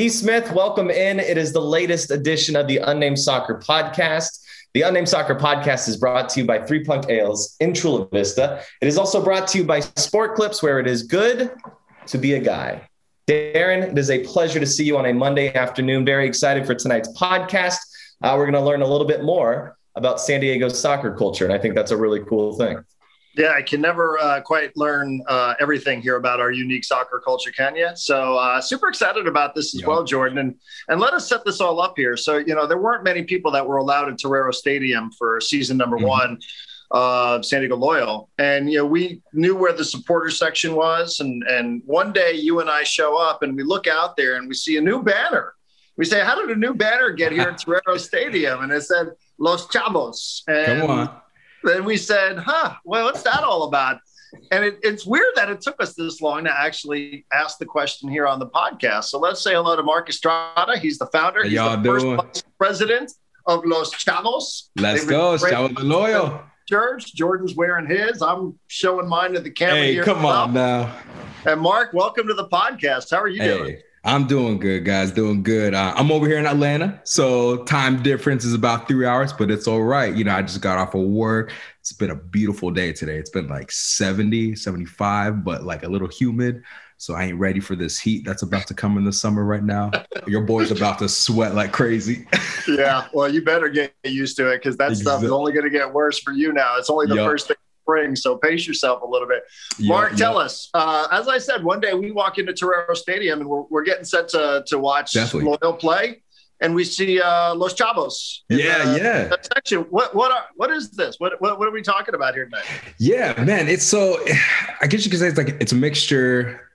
D. 0.00 0.08
Smith, 0.08 0.50
welcome 0.52 0.88
in. 0.88 1.20
It 1.20 1.36
is 1.36 1.52
the 1.52 1.60
latest 1.60 2.10
edition 2.10 2.56
of 2.56 2.66
the 2.66 2.78
Unnamed 2.78 3.18
Soccer 3.18 3.60
Podcast. 3.62 4.42
The 4.72 4.80
Unnamed 4.80 5.10
Soccer 5.10 5.34
Podcast 5.34 5.90
is 5.90 5.98
brought 5.98 6.30
to 6.30 6.40
you 6.40 6.46
by 6.46 6.64
Three 6.64 6.82
Punk 6.82 7.10
Ales 7.10 7.54
in 7.60 7.74
Chula 7.74 8.08
Vista. 8.08 8.62
It 8.80 8.88
is 8.88 8.96
also 8.96 9.22
brought 9.22 9.46
to 9.48 9.58
you 9.58 9.64
by 9.64 9.80
Sport 9.80 10.36
Clips, 10.36 10.62
where 10.62 10.80
it 10.80 10.86
is 10.86 11.02
good 11.02 11.50
to 12.06 12.16
be 12.16 12.32
a 12.32 12.38
guy. 12.38 12.88
Darren, 13.26 13.92
it 13.92 13.98
is 13.98 14.08
a 14.08 14.24
pleasure 14.24 14.58
to 14.58 14.64
see 14.64 14.84
you 14.84 14.96
on 14.96 15.04
a 15.04 15.12
Monday 15.12 15.52
afternoon. 15.52 16.06
Very 16.06 16.26
excited 16.26 16.64
for 16.64 16.74
tonight's 16.74 17.12
podcast. 17.12 17.80
Uh, 18.22 18.32
we're 18.38 18.50
going 18.50 18.54
to 18.54 18.66
learn 18.66 18.80
a 18.80 18.86
little 18.86 19.06
bit 19.06 19.22
more 19.22 19.76
about 19.96 20.18
San 20.18 20.40
Diego 20.40 20.70
soccer 20.70 21.14
culture, 21.14 21.44
and 21.44 21.52
I 21.52 21.58
think 21.58 21.74
that's 21.74 21.90
a 21.90 21.96
really 21.98 22.24
cool 22.24 22.54
thing. 22.54 22.82
Yeah, 23.40 23.54
I 23.56 23.62
can 23.62 23.80
never 23.80 24.18
uh, 24.18 24.42
quite 24.42 24.76
learn 24.76 25.22
uh, 25.26 25.54
everything 25.60 26.02
here 26.02 26.16
about 26.16 26.40
our 26.40 26.50
unique 26.50 26.84
soccer 26.84 27.22
culture, 27.24 27.50
can 27.50 27.74
you? 27.74 27.88
So 27.94 28.36
uh, 28.36 28.60
super 28.60 28.88
excited 28.88 29.26
about 29.26 29.54
this 29.54 29.74
as 29.74 29.82
well, 29.82 30.04
Jordan. 30.04 30.36
And 30.36 30.56
and 30.88 31.00
let 31.00 31.14
us 31.14 31.26
set 31.26 31.42
this 31.46 31.58
all 31.58 31.80
up 31.80 31.94
here. 31.96 32.18
So 32.18 32.36
you 32.36 32.54
know 32.54 32.66
there 32.66 32.76
weren't 32.76 33.02
many 33.02 33.22
people 33.22 33.50
that 33.52 33.66
were 33.66 33.78
allowed 33.78 34.10
at 34.10 34.18
Torero 34.18 34.50
Stadium 34.50 35.10
for 35.12 35.40
season 35.40 35.78
number 35.78 35.96
mm-hmm. 35.96 36.06
one 36.06 36.38
of 36.90 37.46
San 37.46 37.60
Diego 37.60 37.76
Loyal, 37.76 38.28
and 38.36 38.70
you 38.70 38.76
know 38.76 38.84
we 38.84 39.22
knew 39.32 39.56
where 39.56 39.72
the 39.72 39.86
supporter 39.86 40.28
section 40.28 40.74
was. 40.74 41.20
And 41.20 41.42
and 41.44 41.82
one 41.86 42.12
day 42.12 42.34
you 42.34 42.60
and 42.60 42.68
I 42.68 42.82
show 42.82 43.16
up 43.16 43.42
and 43.42 43.56
we 43.56 43.62
look 43.62 43.86
out 43.86 44.18
there 44.18 44.36
and 44.36 44.48
we 44.48 44.54
see 44.54 44.76
a 44.76 44.82
new 44.82 45.02
banner. 45.02 45.54
We 45.96 46.04
say, 46.04 46.22
how 46.22 46.34
did 46.38 46.54
a 46.54 46.60
new 46.60 46.74
banner 46.74 47.10
get 47.10 47.32
here 47.32 47.48
at 47.48 47.58
Torero 47.64 47.96
Stadium? 47.96 48.62
And 48.62 48.70
it 48.70 48.82
said 48.82 49.12
Los 49.38 49.66
Chavos. 49.68 50.42
And 50.46 50.82
Come 50.82 50.90
on 50.90 51.20
then 51.62 51.84
we 51.84 51.96
said, 51.96 52.38
huh, 52.38 52.74
well, 52.84 53.06
what's 53.06 53.22
that 53.22 53.42
all 53.42 53.64
about? 53.64 53.98
And 54.52 54.64
it, 54.64 54.78
it's 54.82 55.04
weird 55.04 55.32
that 55.34 55.50
it 55.50 55.60
took 55.60 55.82
us 55.82 55.94
this 55.94 56.20
long 56.20 56.44
to 56.44 56.56
actually 56.56 57.26
ask 57.32 57.58
the 57.58 57.66
question 57.66 58.08
here 58.08 58.26
on 58.26 58.38
the 58.38 58.46
podcast. 58.46 59.04
So 59.04 59.18
let's 59.18 59.42
say 59.42 59.54
hello 59.54 59.74
to 59.76 59.82
Mark 59.82 60.08
Estrada. 60.08 60.78
He's 60.78 60.98
the 60.98 61.06
founder. 61.06 61.42
He's 61.42 61.54
y'all 61.54 61.76
the 61.76 61.82
doing? 61.82 62.18
first 62.18 62.44
president 62.56 63.12
of 63.46 63.64
Los 63.64 63.92
Chavos. 63.92 64.70
Let's 64.76 65.04
go. 65.04 65.36
Chavos 65.36 65.76
the 65.76 65.84
Loyal. 65.84 66.42
Church. 66.68 67.12
Jordan's 67.14 67.56
wearing 67.56 67.86
his. 67.86 68.22
I'm 68.22 68.56
showing 68.68 69.08
mine 69.08 69.32
to 69.32 69.40
the 69.40 69.50
camera 69.50 69.76
hey, 69.76 69.94
here. 69.94 70.04
come 70.04 70.24
on 70.24 70.52
now. 70.52 70.96
And 71.44 71.60
Mark, 71.60 71.92
welcome 71.92 72.28
to 72.28 72.34
the 72.34 72.46
podcast. 72.46 73.10
How 73.10 73.20
are 73.20 73.28
you 73.28 73.42
hey. 73.42 73.58
doing? 73.58 73.78
I'm 74.02 74.26
doing 74.26 74.58
good, 74.58 74.84
guys. 74.84 75.10
Doing 75.10 75.42
good. 75.42 75.74
Uh, 75.74 75.92
I'm 75.94 76.10
over 76.10 76.26
here 76.26 76.38
in 76.38 76.46
Atlanta, 76.46 77.00
so 77.04 77.64
time 77.64 78.02
difference 78.02 78.44
is 78.44 78.54
about 78.54 78.88
three 78.88 79.04
hours, 79.04 79.32
but 79.32 79.50
it's 79.50 79.66
all 79.66 79.82
right. 79.82 80.14
You 80.14 80.24
know, 80.24 80.34
I 80.34 80.40
just 80.40 80.62
got 80.62 80.78
off 80.78 80.94
of 80.94 81.02
work. 81.02 81.52
It's 81.80 81.92
been 81.92 82.10
a 82.10 82.16
beautiful 82.16 82.70
day 82.70 82.92
today. 82.92 83.18
It's 83.18 83.30
been 83.30 83.48
like 83.48 83.70
70, 83.70 84.56
75, 84.56 85.44
but 85.44 85.64
like 85.64 85.82
a 85.82 85.88
little 85.88 86.08
humid. 86.08 86.62
So 86.96 87.14
I 87.14 87.24
ain't 87.24 87.38
ready 87.38 87.60
for 87.60 87.76
this 87.76 87.98
heat 87.98 88.24
that's 88.24 88.42
about 88.42 88.66
to 88.68 88.74
come 88.74 88.96
in 88.98 89.04
the 89.04 89.12
summer 89.12 89.44
right 89.44 89.64
now. 89.64 89.90
Your 90.26 90.42
boy's 90.42 90.70
about 90.70 90.98
to 90.98 91.08
sweat 91.08 91.54
like 91.54 91.72
crazy. 91.72 92.26
yeah, 92.68 93.06
well, 93.12 93.32
you 93.32 93.42
better 93.42 93.68
get 93.68 93.94
used 94.04 94.36
to 94.36 94.50
it 94.50 94.58
because 94.58 94.76
that 94.78 94.90
exactly. 94.90 95.12
stuff 95.12 95.24
is 95.24 95.30
only 95.30 95.52
going 95.52 95.64
to 95.64 95.70
get 95.70 95.92
worse 95.92 96.18
for 96.18 96.32
you 96.32 96.52
now. 96.52 96.76
It's 96.76 96.90
only 96.90 97.06
the 97.06 97.16
yep. 97.16 97.26
first 97.26 97.48
thing 97.48 97.56
spring, 97.82 98.16
so 98.16 98.36
pace 98.36 98.66
yourself 98.66 99.02
a 99.02 99.06
little 99.06 99.28
bit. 99.28 99.42
Yep, 99.78 99.88
Mark, 99.88 100.16
tell 100.16 100.38
us. 100.38 100.70
Uh, 100.74 101.08
as 101.10 101.28
I 101.28 101.38
said, 101.38 101.64
one 101.64 101.80
day 101.80 101.94
we 101.94 102.10
walk 102.10 102.38
into 102.38 102.52
Torero 102.52 102.94
Stadium 102.94 103.40
and 103.40 103.48
we're, 103.48 103.62
we're 103.70 103.84
getting 103.84 104.04
set 104.04 104.28
to 104.28 104.64
to 104.66 104.78
watch 104.78 105.12
Definitely. 105.12 105.56
Loyal 105.60 105.76
play 105.76 106.22
and 106.60 106.74
we 106.74 106.84
see 106.84 107.20
uh, 107.20 107.54
Los 107.54 107.74
Chavos. 107.74 108.40
yeah, 108.48 108.84
the, 108.84 108.98
yeah. 108.98 109.34
section. 109.54 109.80
What 109.90 110.14
what 110.14 110.30
are 110.30 110.44
what 110.56 110.70
is 110.70 110.90
this? 110.90 111.16
What, 111.18 111.40
what 111.40 111.58
what 111.58 111.68
are 111.68 111.72
we 111.72 111.82
talking 111.82 112.14
about 112.14 112.34
here 112.34 112.44
tonight? 112.44 112.64
Yeah, 112.98 113.42
man. 113.42 113.68
It's 113.68 113.84
so. 113.84 114.18
I 114.80 114.86
guess 114.86 115.04
you 115.04 115.10
could 115.10 115.20
say 115.20 115.28
it's 115.28 115.38
like 115.38 115.56
it's 115.60 115.72
a 115.72 115.76
mixture. 115.76 116.66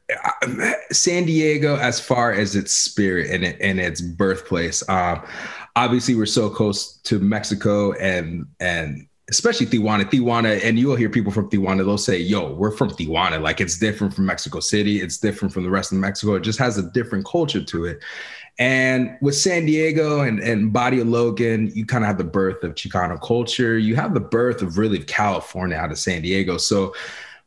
Uh, 0.43 0.73
San 0.91 1.25
Diego, 1.25 1.77
as 1.77 1.99
far 1.99 2.31
as 2.31 2.55
its 2.55 2.71
spirit 2.71 3.31
and 3.31 3.43
it, 3.43 3.57
and 3.59 3.79
its 3.79 4.01
birthplace. 4.01 4.87
Um, 4.87 5.23
obviously, 5.75 6.13
we're 6.13 6.27
so 6.27 6.47
close 6.49 6.97
to 7.03 7.19
Mexico 7.19 7.93
and 7.93 8.45
and 8.59 9.07
especially 9.29 9.65
Tijuana, 9.65 10.03
Tijuana, 10.03 10.63
and 10.63 10.77
you'll 10.77 10.95
hear 10.95 11.09
people 11.09 11.31
from 11.31 11.49
Tijuana, 11.49 11.77
they'll 11.77 11.97
say, 11.97 12.19
yo, 12.19 12.53
we're 12.53 12.71
from 12.71 12.89
Tijuana. 12.89 13.41
Like 13.41 13.59
it's 13.59 13.77
different 13.79 14.13
from 14.13 14.25
Mexico 14.25 14.59
City. 14.59 15.01
It's 15.01 15.17
different 15.17 15.53
from 15.53 15.63
the 15.63 15.69
rest 15.69 15.91
of 15.91 15.97
Mexico. 15.97 16.35
It 16.35 16.41
just 16.41 16.59
has 16.59 16.77
a 16.77 16.83
different 16.91 17.25
culture 17.25 17.63
to 17.63 17.85
it. 17.85 18.03
And 18.59 19.17
with 19.21 19.35
San 19.35 19.65
Diego 19.65 20.21
and, 20.21 20.39
and 20.39 20.71
Barrio 20.71 21.03
Logan, 21.03 21.71
you 21.73 21.85
kind 21.85 22.03
of 22.03 22.07
have 22.07 22.17
the 22.17 22.23
birth 22.23 22.63
of 22.63 22.75
Chicano 22.75 23.19
culture. 23.21 23.77
You 23.77 23.95
have 23.95 24.13
the 24.13 24.21
birth 24.21 24.61
of 24.61 24.77
really 24.77 24.99
California 24.99 25.75
out 25.75 25.91
of 25.91 25.97
San 25.97 26.21
Diego. 26.21 26.57
So 26.57 26.93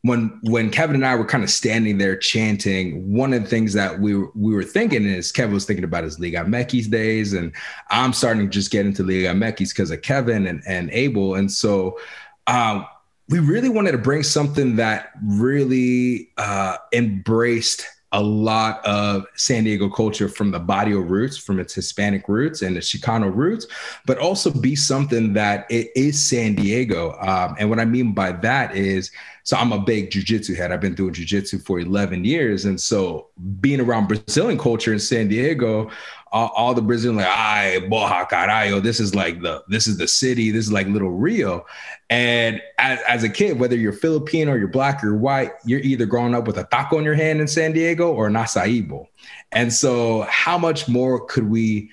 when 0.01 0.39
when 0.43 0.69
Kevin 0.69 0.95
and 0.95 1.05
I 1.05 1.15
were 1.15 1.25
kind 1.25 1.43
of 1.43 1.49
standing 1.49 1.97
there 1.97 2.15
chanting, 2.15 3.13
one 3.13 3.33
of 3.33 3.43
the 3.43 3.49
things 3.49 3.73
that 3.73 3.99
we 3.99 4.15
were, 4.15 4.31
we 4.33 4.53
were 4.53 4.63
thinking 4.63 5.05
is 5.05 5.31
Kevin 5.31 5.53
was 5.53 5.65
thinking 5.65 5.83
about 5.83 6.05
his 6.05 6.19
Liga 6.19 6.45
MX 6.45 6.89
days, 6.89 7.33
and 7.33 7.51
I'm 7.89 8.13
starting 8.13 8.43
to 8.43 8.49
just 8.49 8.71
get 8.71 8.85
into 8.85 9.03
Liga 9.03 9.29
MX 9.29 9.69
because 9.69 9.91
of 9.91 10.01
Kevin 10.01 10.47
and, 10.47 10.61
and 10.65 10.89
Abel. 10.91 11.35
And 11.35 11.51
so 11.51 11.99
um, 12.47 12.85
we 13.27 13.39
really 13.39 13.69
wanted 13.69 13.91
to 13.91 13.97
bring 13.97 14.23
something 14.23 14.77
that 14.77 15.11
really 15.23 16.31
uh, 16.37 16.77
embraced– 16.93 17.85
a 18.11 18.21
lot 18.21 18.83
of 18.85 19.25
San 19.35 19.63
Diego 19.63 19.89
culture 19.89 20.27
from 20.27 20.49
the 20.51 20.59
Barrio 20.59 20.99
roots, 20.99 21.37
from 21.37 21.59
its 21.59 21.75
Hispanic 21.75 22.27
roots 22.27 22.63
and 22.63 22.75
the 22.75 22.79
Chicano 22.79 23.33
roots, 23.33 23.67
but 24.05 24.17
also 24.17 24.49
be 24.49 24.75
something 24.75 25.33
that 25.33 25.67
it 25.69 25.91
is 25.95 26.19
San 26.19 26.55
Diego. 26.55 27.15
Um, 27.19 27.55
and 27.59 27.69
what 27.69 27.79
I 27.79 27.85
mean 27.85 28.13
by 28.13 28.31
that 28.31 28.75
is, 28.75 29.11
so 29.43 29.57
I'm 29.57 29.71
a 29.71 29.79
big 29.79 30.11
jujitsu 30.11 30.55
head. 30.55 30.71
I've 30.71 30.81
been 30.81 30.95
doing 30.95 31.13
jujitsu 31.13 31.63
for 31.63 31.79
11 31.79 32.25
years. 32.25 32.65
And 32.65 32.79
so 32.79 33.27
being 33.61 33.79
around 33.79 34.07
Brazilian 34.07 34.59
culture 34.59 34.93
in 34.93 34.99
San 34.99 35.27
Diego, 35.27 35.89
all, 36.31 36.51
all 36.55 36.73
the 36.73 36.81
Brazilian 36.81 37.17
like, 37.17 37.27
ay, 37.27 37.79
boja 37.89 38.83
this 38.83 38.99
is 38.99 39.15
like 39.15 39.41
the, 39.41 39.63
this 39.67 39.87
is 39.87 39.97
the 39.97 40.07
city, 40.07 40.51
this 40.51 40.65
is 40.65 40.71
like 40.71 40.87
little 40.87 41.11
Rio. 41.11 41.65
And 42.09 42.61
as, 42.77 42.99
as 43.07 43.23
a 43.23 43.29
kid, 43.29 43.59
whether 43.59 43.75
you're 43.75 43.93
Filipino 43.93 44.51
or 44.51 44.57
you're 44.57 44.67
black 44.67 45.03
or 45.03 45.15
white, 45.15 45.51
you're 45.65 45.79
either 45.81 46.05
growing 46.05 46.35
up 46.35 46.47
with 46.47 46.57
a 46.57 46.63
taco 46.65 46.97
in 46.97 47.03
your 47.03 47.15
hand 47.15 47.41
in 47.41 47.47
San 47.47 47.71
Diego 47.71 48.11
or 48.11 48.27
an 48.27 48.33
acai. 48.33 49.07
And 49.51 49.73
so 49.73 50.21
how 50.29 50.57
much 50.57 50.87
more 50.87 51.25
could 51.25 51.49
we 51.49 51.91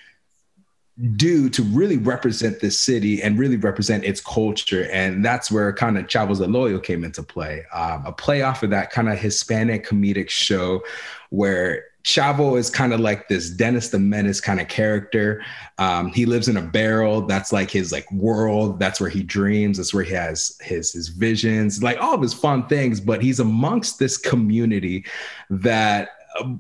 do 1.17 1.51
to 1.51 1.63
really 1.63 1.99
represent 1.99 2.61
this 2.61 2.81
city 2.81 3.23
and 3.23 3.39
really 3.39 3.57
represent 3.57 4.05
its 4.05 4.21
culture. 4.21 4.89
And 4.91 5.25
that's 5.25 5.51
where 5.51 5.73
kind 5.73 5.99
of 5.99 6.07
Chavos 6.07 6.39
de 6.39 6.47
Loyal 6.47 6.81
came 6.81 7.05
into 7.05 7.23
play. 7.23 7.65
Um, 7.73 8.05
a 8.07 8.13
play 8.13 8.43
off 8.43 8.63
of 8.63 8.71
that 8.71 8.91
kind 8.91 9.09
of 9.11 9.19
Hispanic 9.19 9.87
comedic 9.87 10.31
show 10.31 10.83
where 11.29 11.85
Chavo 12.07 12.57
is 12.57 12.71
kind 12.71 12.93
of 12.95 13.01
like 13.01 13.29
this 13.29 13.51
Dennis 13.51 13.89
the 13.89 13.99
Menace 13.99 14.41
kind 14.41 14.61
of 14.61 14.69
character. 14.69 15.45
Um, 15.79 16.13
he 16.13 16.25
lives 16.25 16.47
in 16.47 16.57
a 16.57 16.63
barrel. 16.63 17.27
That's 17.27 17.53
like 17.53 17.69
his 17.69 17.91
like 17.91 18.11
world. 18.13 18.79
That's 18.79 19.01
where 19.01 19.11
he 19.11 19.25
dreams. 19.25 19.77
That's 19.77 19.93
where 19.93 20.05
he 20.05 20.15
has 20.15 20.57
his 20.63 20.93
his 20.93 21.09
visions, 21.09 21.83
like 21.83 21.99
all 22.01 22.15
of 22.15 22.23
his 22.23 22.33
fun 22.33 22.69
things. 22.69 23.01
But 23.01 23.23
he's 23.23 23.41
amongst 23.41 23.99
this 23.99 24.17
community 24.17 25.05
that 25.51 26.11
uh, 26.39 26.55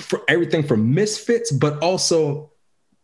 for 0.00 0.22
everything 0.26 0.64
from 0.64 0.92
misfits, 0.92 1.52
but 1.52 1.78
also 1.78 2.47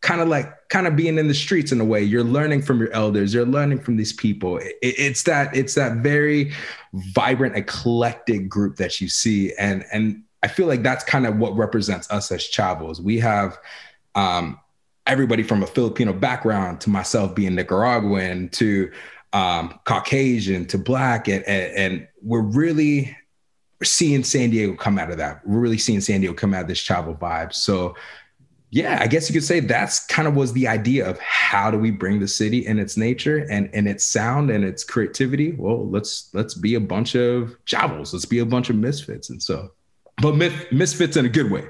kind 0.04 0.20
of 0.20 0.28
like 0.28 0.68
kind 0.68 0.86
of 0.86 0.94
being 0.96 1.16
in 1.16 1.28
the 1.28 1.34
streets 1.34 1.72
in 1.72 1.80
a 1.80 1.84
way. 1.84 2.02
You're 2.02 2.22
learning 2.22 2.60
from 2.60 2.78
your 2.78 2.92
elders. 2.92 3.32
You're 3.32 3.46
learning 3.46 3.80
from 3.80 3.96
these 3.96 4.12
people. 4.12 4.58
It, 4.58 4.76
it's 4.82 5.22
that 5.22 5.56
it's 5.56 5.74
that 5.76 5.96
very 5.96 6.52
vibrant 6.92 7.56
eclectic 7.56 8.46
group 8.46 8.76
that 8.76 9.00
you 9.00 9.08
see. 9.08 9.52
And 9.58 9.84
and 9.92 10.22
i 10.42 10.46
feel 10.46 10.66
like 10.66 10.82
that's 10.82 11.02
kind 11.04 11.26
of 11.26 11.38
what 11.38 11.56
represents 11.56 12.10
us 12.10 12.30
as 12.30 12.42
chavos. 12.42 13.00
We 13.00 13.18
have 13.20 13.58
um, 14.14 14.60
everybody 15.06 15.42
from 15.42 15.62
a 15.62 15.66
filipino 15.66 16.12
background 16.12 16.82
to 16.82 16.90
myself 16.90 17.34
being 17.34 17.54
nicaraguan 17.54 18.50
to 18.50 18.92
um, 19.32 19.80
caucasian 19.84 20.66
to 20.66 20.76
black. 20.76 21.28
And, 21.28 21.42
and, 21.44 21.76
and 21.76 22.08
we're 22.20 22.42
really 22.42 23.16
seeing 23.82 24.22
san 24.22 24.50
diego 24.50 24.74
come 24.74 24.98
out 24.98 25.10
of 25.10 25.16
that. 25.16 25.46
We're 25.46 25.60
really 25.60 25.78
seeing 25.78 26.02
san 26.02 26.20
diego 26.20 26.34
come 26.34 26.52
out 26.52 26.62
of 26.62 26.68
this 26.68 26.82
chavo 26.82 27.18
vibe. 27.18 27.54
So 27.54 27.94
yeah, 28.74 28.98
I 29.00 29.06
guess 29.06 29.30
you 29.30 29.32
could 29.32 29.44
say 29.44 29.60
that's 29.60 30.04
kind 30.06 30.26
of 30.26 30.34
was 30.34 30.52
the 30.52 30.66
idea 30.66 31.08
of 31.08 31.16
how 31.20 31.70
do 31.70 31.78
we 31.78 31.92
bring 31.92 32.18
the 32.18 32.26
city 32.26 32.66
and 32.66 32.80
its 32.80 32.96
nature 32.96 33.46
and 33.48 33.70
and 33.72 33.86
its 33.86 34.04
sound 34.04 34.50
and 34.50 34.64
its 34.64 34.82
creativity. 34.82 35.52
Well, 35.52 35.88
let's 35.88 36.28
let's 36.34 36.54
be 36.54 36.74
a 36.74 36.80
bunch 36.80 37.14
of 37.14 37.56
chavos. 37.66 38.12
Let's 38.12 38.24
be 38.24 38.40
a 38.40 38.44
bunch 38.44 38.70
of 38.70 38.76
misfits. 38.76 39.30
And 39.30 39.40
so, 39.40 39.70
but 40.20 40.34
misfits 40.72 41.16
in 41.16 41.24
a 41.24 41.28
good 41.28 41.52
way. 41.52 41.68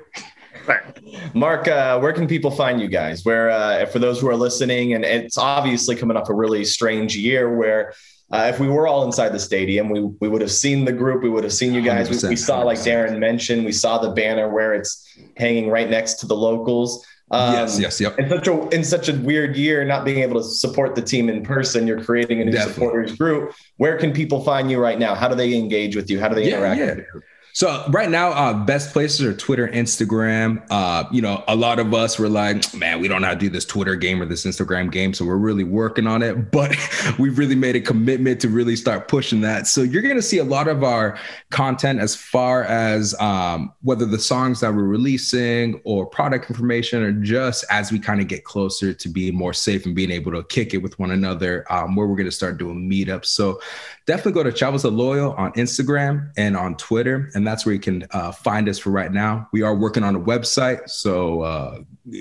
Right. 0.67 0.81
Mark, 1.35 1.69
uh, 1.69 1.99
where 1.99 2.15
can 2.15 2.27
people 2.27 2.51
find 2.51 2.81
you 2.81 2.89
guys? 2.89 3.23
Where, 3.23 3.51
uh, 3.51 3.85
for 3.85 3.99
those 3.99 4.19
who 4.19 4.31
are 4.31 4.37
listening, 4.37 4.95
and 4.95 5.05
it's 5.05 5.37
obviously 5.37 5.97
coming 5.97 6.17
off 6.17 6.31
a 6.31 6.35
really 6.35 6.65
strange 6.65 7.15
year 7.19 7.55
where 7.55 7.93
uh, 8.33 8.51
if 8.53 8.59
we 8.59 8.69
were 8.69 8.87
all 8.87 9.05
inside 9.05 9.31
the 9.31 9.39
stadium, 9.39 9.89
we 9.91 10.01
we 10.01 10.29
would 10.29 10.41
have 10.41 10.51
seen 10.51 10.85
the 10.85 10.93
group. 10.93 11.23
We 11.23 11.29
would 11.29 11.45
have 11.45 11.53
seen 11.53 11.75
you 11.75 11.83
guys. 11.83 12.09
We, 12.09 12.29
we, 12.31 12.37
saw, 12.37 12.63
like 12.63 12.79
Darren 12.79 13.19
mentioned, 13.19 13.65
we 13.65 13.73
saw 13.73 13.99
the 13.99 14.11
banner 14.11 14.49
where 14.49 14.75
it's 14.75 15.07
hanging 15.37 15.69
right 15.69 15.89
next 15.89 16.15
to 16.15 16.27
the 16.27 16.35
locals. 16.35 17.07
Um, 17.31 17.55
yes, 17.55 17.79
yes, 17.79 18.01
yep. 18.01 18.19
In 18.19 18.29
such 18.29 18.49
a 18.49 18.69
in 18.69 18.85
such 18.85 19.09
a 19.09 19.15
weird 19.15 19.57
year, 19.57 19.85
not 19.85 20.05
being 20.05 20.19
able 20.19 20.41
to 20.41 20.45
support 20.47 20.95
the 20.95 21.03
team 21.03 21.29
in 21.29 21.43
person, 21.43 21.87
you're 21.87 22.03
creating 22.03 22.41
a 22.41 22.45
new 22.45 22.53
Definitely. 22.53 22.75
supporters 22.75 23.17
group. 23.17 23.55
Where 23.77 23.99
can 23.99 24.13
people 24.13 24.43
find 24.43 24.71
you 24.71 24.79
right 24.79 24.99
now? 24.99 25.15
How 25.15 25.29
do 25.29 25.35
they 25.35 25.55
engage 25.55 25.95
with 25.95 26.11
you? 26.11 26.19
How 26.19 26.29
do 26.29 26.35
they 26.35 26.49
yeah, 26.49 26.57
interact? 26.57 26.81
Yeah. 26.81 27.21
So 27.55 27.87
right 27.91 28.11
now, 28.11 28.31
uh, 28.31 28.53
best 28.53 28.93
places 28.93 29.23
are 29.23 29.33
Twitter, 29.33 29.69
Instagram. 29.69 30.67
Uh, 30.71 31.05
you 31.13 31.23
know, 31.23 31.45
a 31.47 31.55
lot 31.55 31.79
of 31.79 31.95
us 31.95 32.19
were 32.19 32.29
like, 32.29 32.75
man, 32.75 32.99
we 32.99 33.07
don't 33.07 33.23
know 33.23 33.29
how 33.29 33.35
to 33.35 33.39
do 33.39 33.49
this 33.49 33.65
Twitter 33.65 33.95
game 33.95 34.21
or 34.21 34.25
this 34.25 34.45
Instagram 34.45 34.91
game, 34.91 35.15
so 35.15 35.25
we're 35.25 35.37
really 35.37 35.63
working 35.63 36.09
on 36.09 36.21
it. 36.21 36.51
But 36.51 36.77
we've 37.21 37.39
really 37.39 37.55
made 37.55 37.77
a 37.77 37.81
commitment 37.81 38.41
to 38.41 38.49
really 38.49 38.75
start 38.75 39.07
pushing 39.07 39.41
that. 39.43 39.69
So 39.69 39.83
you're 39.83 40.03
going 40.03 40.17
to 40.17 40.23
see 40.23 40.39
a 40.39 40.45
lot 40.45 40.67
of 40.67 40.83
our 40.83 41.17
content 41.51 42.01
as 42.01 42.17
far 42.17 42.65
as 42.65 43.15
um, 43.21 43.73
whether 43.83 44.05
the 44.05 44.19
songs 44.19 44.59
that 44.59 44.75
we're 44.75 44.83
releasing 44.83 45.81
or 45.85 46.07
product 46.07 46.51
information, 46.51 47.05
or 47.05 47.13
just 47.13 47.65
as 47.71 47.93
we 47.93 48.01
kind 48.01 48.21
of 48.21 48.27
get 48.27 48.43
closer 48.43 48.93
to 48.93 49.09
being 49.09 49.37
more 49.37 49.53
safe 49.53 49.87
and 49.87 49.95
being 49.95 50.11
able 50.11 50.33
to 50.33 50.43
kick 50.43 50.75
it 50.75 50.79
with 50.79 50.99
one 50.99 51.13
another, 51.13 51.65
um, 51.73 51.95
where 51.95 52.09
we're 52.09 52.17
going 52.17 52.27
to 52.27 52.33
start 52.33 52.59
doing 52.59 52.91
meetups. 52.91 53.27
So 53.27 53.61
definitely 54.07 54.33
go 54.33 54.43
to 54.43 54.53
Chavos 54.53 54.91
Loyal 54.91 55.33
on 55.33 55.53
Instagram 55.53 56.31
and 56.37 56.57
on 56.57 56.77
Twitter, 56.77 57.31
and 57.35 57.47
that's 57.47 57.65
where 57.65 57.75
you 57.75 57.81
can 57.81 58.07
uh, 58.11 58.33
find 58.33 58.69
us 58.69 58.79
for 58.79 58.91
right 58.91 59.13
now. 59.13 59.49
We 59.53 59.63
are 59.63 59.75
working 59.75 60.03
on 60.03 60.17
a 60.17 60.21
website, 60.21 60.89
so 60.89 61.41
uh, 61.43 61.79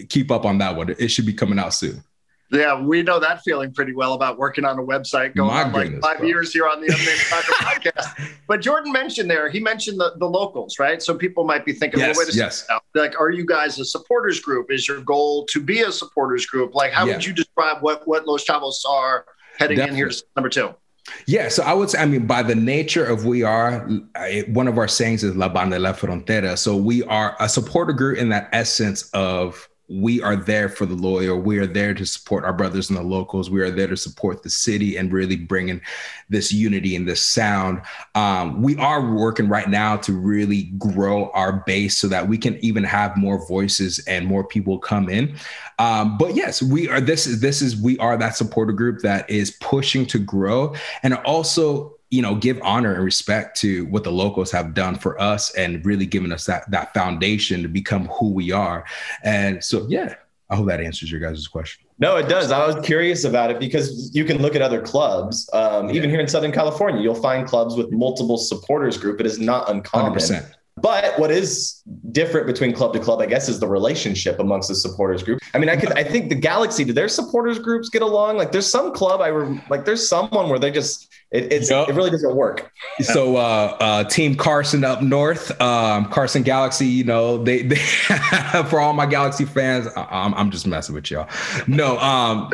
keep 0.10 0.32
up 0.32 0.46
on 0.46 0.58
that 0.60 0.76
one. 0.76 0.90
It 0.98 1.10
should 1.10 1.26
be 1.26 1.34
coming 1.34 1.60
out 1.60 1.74
soon. 1.74 2.04
Yeah, 2.52 2.80
we 2.80 3.02
know 3.02 3.20
that 3.20 3.42
feeling 3.44 3.74
pretty 3.74 3.96
well 3.96 4.14
about 4.14 4.38
working 4.38 4.64
on 4.64 4.78
a 4.78 4.84
website 4.84 5.36
going 5.36 5.50
My 5.50 5.64
on 5.64 5.72
goodness, 5.72 6.04
like 6.04 6.14
five 6.14 6.20
bro. 6.20 6.28
years 6.28 6.54
here 6.54 6.68
on 6.68 6.82
the 6.82 6.88
Unnamed 6.88 7.20
Soccer 7.20 7.54
podcast. 7.54 8.32
But 8.48 8.62
Jordan 8.62 8.92
mentioned 8.92 9.28
there, 9.28 9.50
he 9.50 9.60
mentioned 9.60 10.00
the, 10.00 10.14
the 10.20 10.28
locals, 10.28 10.78
right? 10.78 11.02
So 11.02 11.16
people 11.16 11.46
might 11.46 11.66
be 11.66 11.74
thinking, 11.74 12.00
yes, 12.00 12.16
well, 12.16 12.28
wait 12.28 12.34
a 12.34 12.38
yes. 12.38 12.68
second. 12.68 12.82
Like, 12.94 13.20
are 13.20 13.32
you 13.32 13.44
guys 13.44 13.80
a 13.80 13.86
supporters 13.86 14.40
group? 14.40 14.72
Is 14.72 14.88
your 14.88 15.02
goal 15.02 15.48
to 15.48 15.60
be 15.60 15.82
a 15.82 15.92
supporters 15.92 16.46
group? 16.46 16.76
Like, 16.76 16.92
how 16.92 17.08
yeah. 17.08 17.14
would 17.14 17.26
you 17.26 17.34
describe 17.34 17.82
what, 17.82 18.08
what 18.08 18.28
Los 18.28 18.46
Chavos 18.46 18.88
are 18.88 19.26
heading 19.58 19.78
Definitely. 19.78 20.02
in 20.02 20.06
here 20.06 20.10
to 20.10 20.24
number 20.36 20.50
two? 20.50 20.76
Yeah, 21.28 21.50
so 21.50 21.64
I 21.64 21.74
would 21.74 21.90
say, 21.90 22.00
I 22.00 22.06
mean, 22.06 22.28
by 22.28 22.44
the 22.44 22.56
nature 22.56 23.06
of 23.06 23.26
we 23.26 23.44
are, 23.44 23.88
one 24.48 24.68
of 24.68 24.78
our 24.78 24.88
sayings 24.88 25.24
is 25.24 25.36
La 25.36 25.50
Banda 25.50 25.78
la 25.78 25.94
Frontera. 25.94 26.58
So 26.58 26.78
we 26.78 27.04
are 27.04 27.36
a 27.40 27.50
supporter 27.50 27.94
group 27.94 28.18
in 28.18 28.30
that 28.30 28.50
essence 28.54 29.10
of 29.12 29.68
we 30.02 30.22
are 30.22 30.36
there 30.36 30.70
for 30.70 30.86
the 30.86 30.96
loyal. 30.96 31.40
We 31.40 31.60
are 31.60 31.68
there 31.68 31.94
to 31.94 32.06
support 32.06 32.44
our 32.44 32.54
brothers 32.54 32.90
and 32.90 32.98
the 32.98 33.04
locals. 33.04 33.50
We 33.50 33.62
are 33.62 33.70
there 33.70 33.88
to 33.88 33.98
support 33.98 34.42
the 34.42 34.50
city 34.50 34.98
and 34.98 35.12
really 35.12 35.36
bringing 35.36 35.82
this 36.30 36.52
unity 36.52 36.96
and 36.96 37.08
this 37.08 37.22
sound. 37.22 37.82
Um, 38.16 38.62
we 38.62 38.76
are 38.78 39.14
working 39.14 39.48
right 39.48 39.70
now 39.70 39.98
to 39.98 40.14
really 40.14 40.64
grow 40.78 41.30
our 41.32 41.64
base 41.66 41.98
so 41.98 42.08
that 42.08 42.28
we 42.28 42.38
can 42.38 42.58
even 42.66 42.84
have 42.84 43.16
more 43.18 43.46
voices 43.48 44.00
and 44.08 44.26
more 44.26 44.44
people 44.44 44.80
come 44.80 45.10
in. 45.10 45.36
Um, 45.80 46.18
but 46.18 46.36
yes, 46.36 46.62
we 46.62 46.90
are. 46.90 47.02
This 47.02 47.28
is 47.28 47.42
this 47.42 47.62
is 47.62 47.76
we 47.76 47.98
are 48.00 48.18
that 48.18 48.36
supporter 48.36 48.74
group 48.74 49.00
that 49.02 49.30
is 49.30 49.52
pushing 49.60 50.06
to 50.08 50.20
grow 50.20 50.76
and 51.04 51.14
also 51.16 51.93
you 52.14 52.22
know 52.22 52.36
give 52.36 52.60
honor 52.62 52.94
and 52.94 53.04
respect 53.04 53.60
to 53.60 53.88
what 53.88 54.04
the 54.04 54.12
locals 54.12 54.52
have 54.52 54.76
done 54.76 54.94
for 54.96 55.20
us 55.20 55.52
and 55.56 55.84
really 55.84 56.06
giving 56.06 56.32
us 56.32 56.46
that 56.46 56.70
that 56.70 56.94
foundation 56.94 57.64
to 57.64 57.68
become 57.68 58.06
who 58.08 58.30
we 58.32 58.52
are. 58.52 58.86
And 59.24 59.64
so 59.64 59.88
yeah 59.90 60.14
i 60.52 60.56
hope 60.56 60.68
that 60.68 60.80
answers 60.80 61.12
your 61.12 61.20
guys' 61.20 61.48
question. 61.48 61.88
No 61.98 62.18
it 62.18 62.30
does. 62.30 62.52
I 62.52 62.68
was 62.68 62.86
curious 62.86 63.24
about 63.24 63.50
it 63.50 63.60
because 63.60 64.14
you 64.14 64.26
can 64.26 64.38
look 64.44 64.56
at 64.56 64.62
other 64.62 64.80
clubs. 64.80 65.50
Um, 65.54 65.90
yeah. 65.90 65.96
even 65.96 66.12
here 66.12 66.20
in 66.20 66.28
southern 66.28 66.52
california 66.52 67.02
you'll 67.02 67.16
find 67.30 67.48
clubs 67.48 67.76
with 67.76 67.92
multiple 67.92 68.38
supporters 68.38 68.96
group. 68.96 69.20
It 69.20 69.26
is 69.26 69.40
not 69.40 69.68
uncommon. 69.72 70.14
100%. 70.14 70.54
But 70.84 71.18
what 71.18 71.32
is 71.32 71.82
different 72.12 72.46
between 72.46 72.74
club 72.74 72.92
to 72.92 73.00
club, 73.00 73.22
I 73.22 73.26
guess, 73.26 73.48
is 73.48 73.62
the 73.62 73.68
relationship 73.70 74.38
amongst 74.38 74.68
the 74.68 74.76
supporters 74.76 75.24
group. 75.24 75.40
I 75.54 75.58
mean, 75.58 75.70
I 75.70 75.78
could, 75.78 75.94
I 75.94 76.04
think 76.04 76.28
the 76.28 76.36
Galaxy, 76.36 76.84
do 76.84 76.92
their 76.92 77.08
supporters 77.08 77.58
groups 77.58 77.88
get 77.88 78.02
along? 78.02 78.36
Like, 78.36 78.52
there's 78.52 78.70
some 78.70 78.94
club 78.94 79.22
I 79.22 79.30
re- 79.30 79.64
like, 79.70 79.86
there's 79.86 80.08
someone 80.08 80.50
where 80.50 80.60
they 80.60 80.72
just 80.72 81.08
it, 81.34 81.52
it's 81.52 81.72
yep. 81.72 81.90
it 81.90 81.96
really 81.96 82.12
doesn't 82.12 82.36
work. 82.36 82.72
So 83.02 83.38
uh, 83.38 83.78
uh, 83.80 84.04
Team 84.04 84.36
Carson 84.36 84.84
up 84.84 85.02
north, 85.02 85.60
um, 85.60 86.06
Carson 86.10 86.44
Galaxy. 86.44 86.86
You 86.86 87.06
know, 87.06 87.44
they, 87.44 87.64
they 87.64 87.76
for 88.70 88.80
all 88.80 88.94
my 88.94 89.08
Galaxy 89.08 89.46
fans, 89.46 89.88
I'm, 89.96 90.34
I'm 90.36 90.52
just 90.52 90.68
messing 90.68 90.94
with 90.94 91.10
y'all. 91.10 91.28
No, 91.66 91.98
um, 91.98 92.52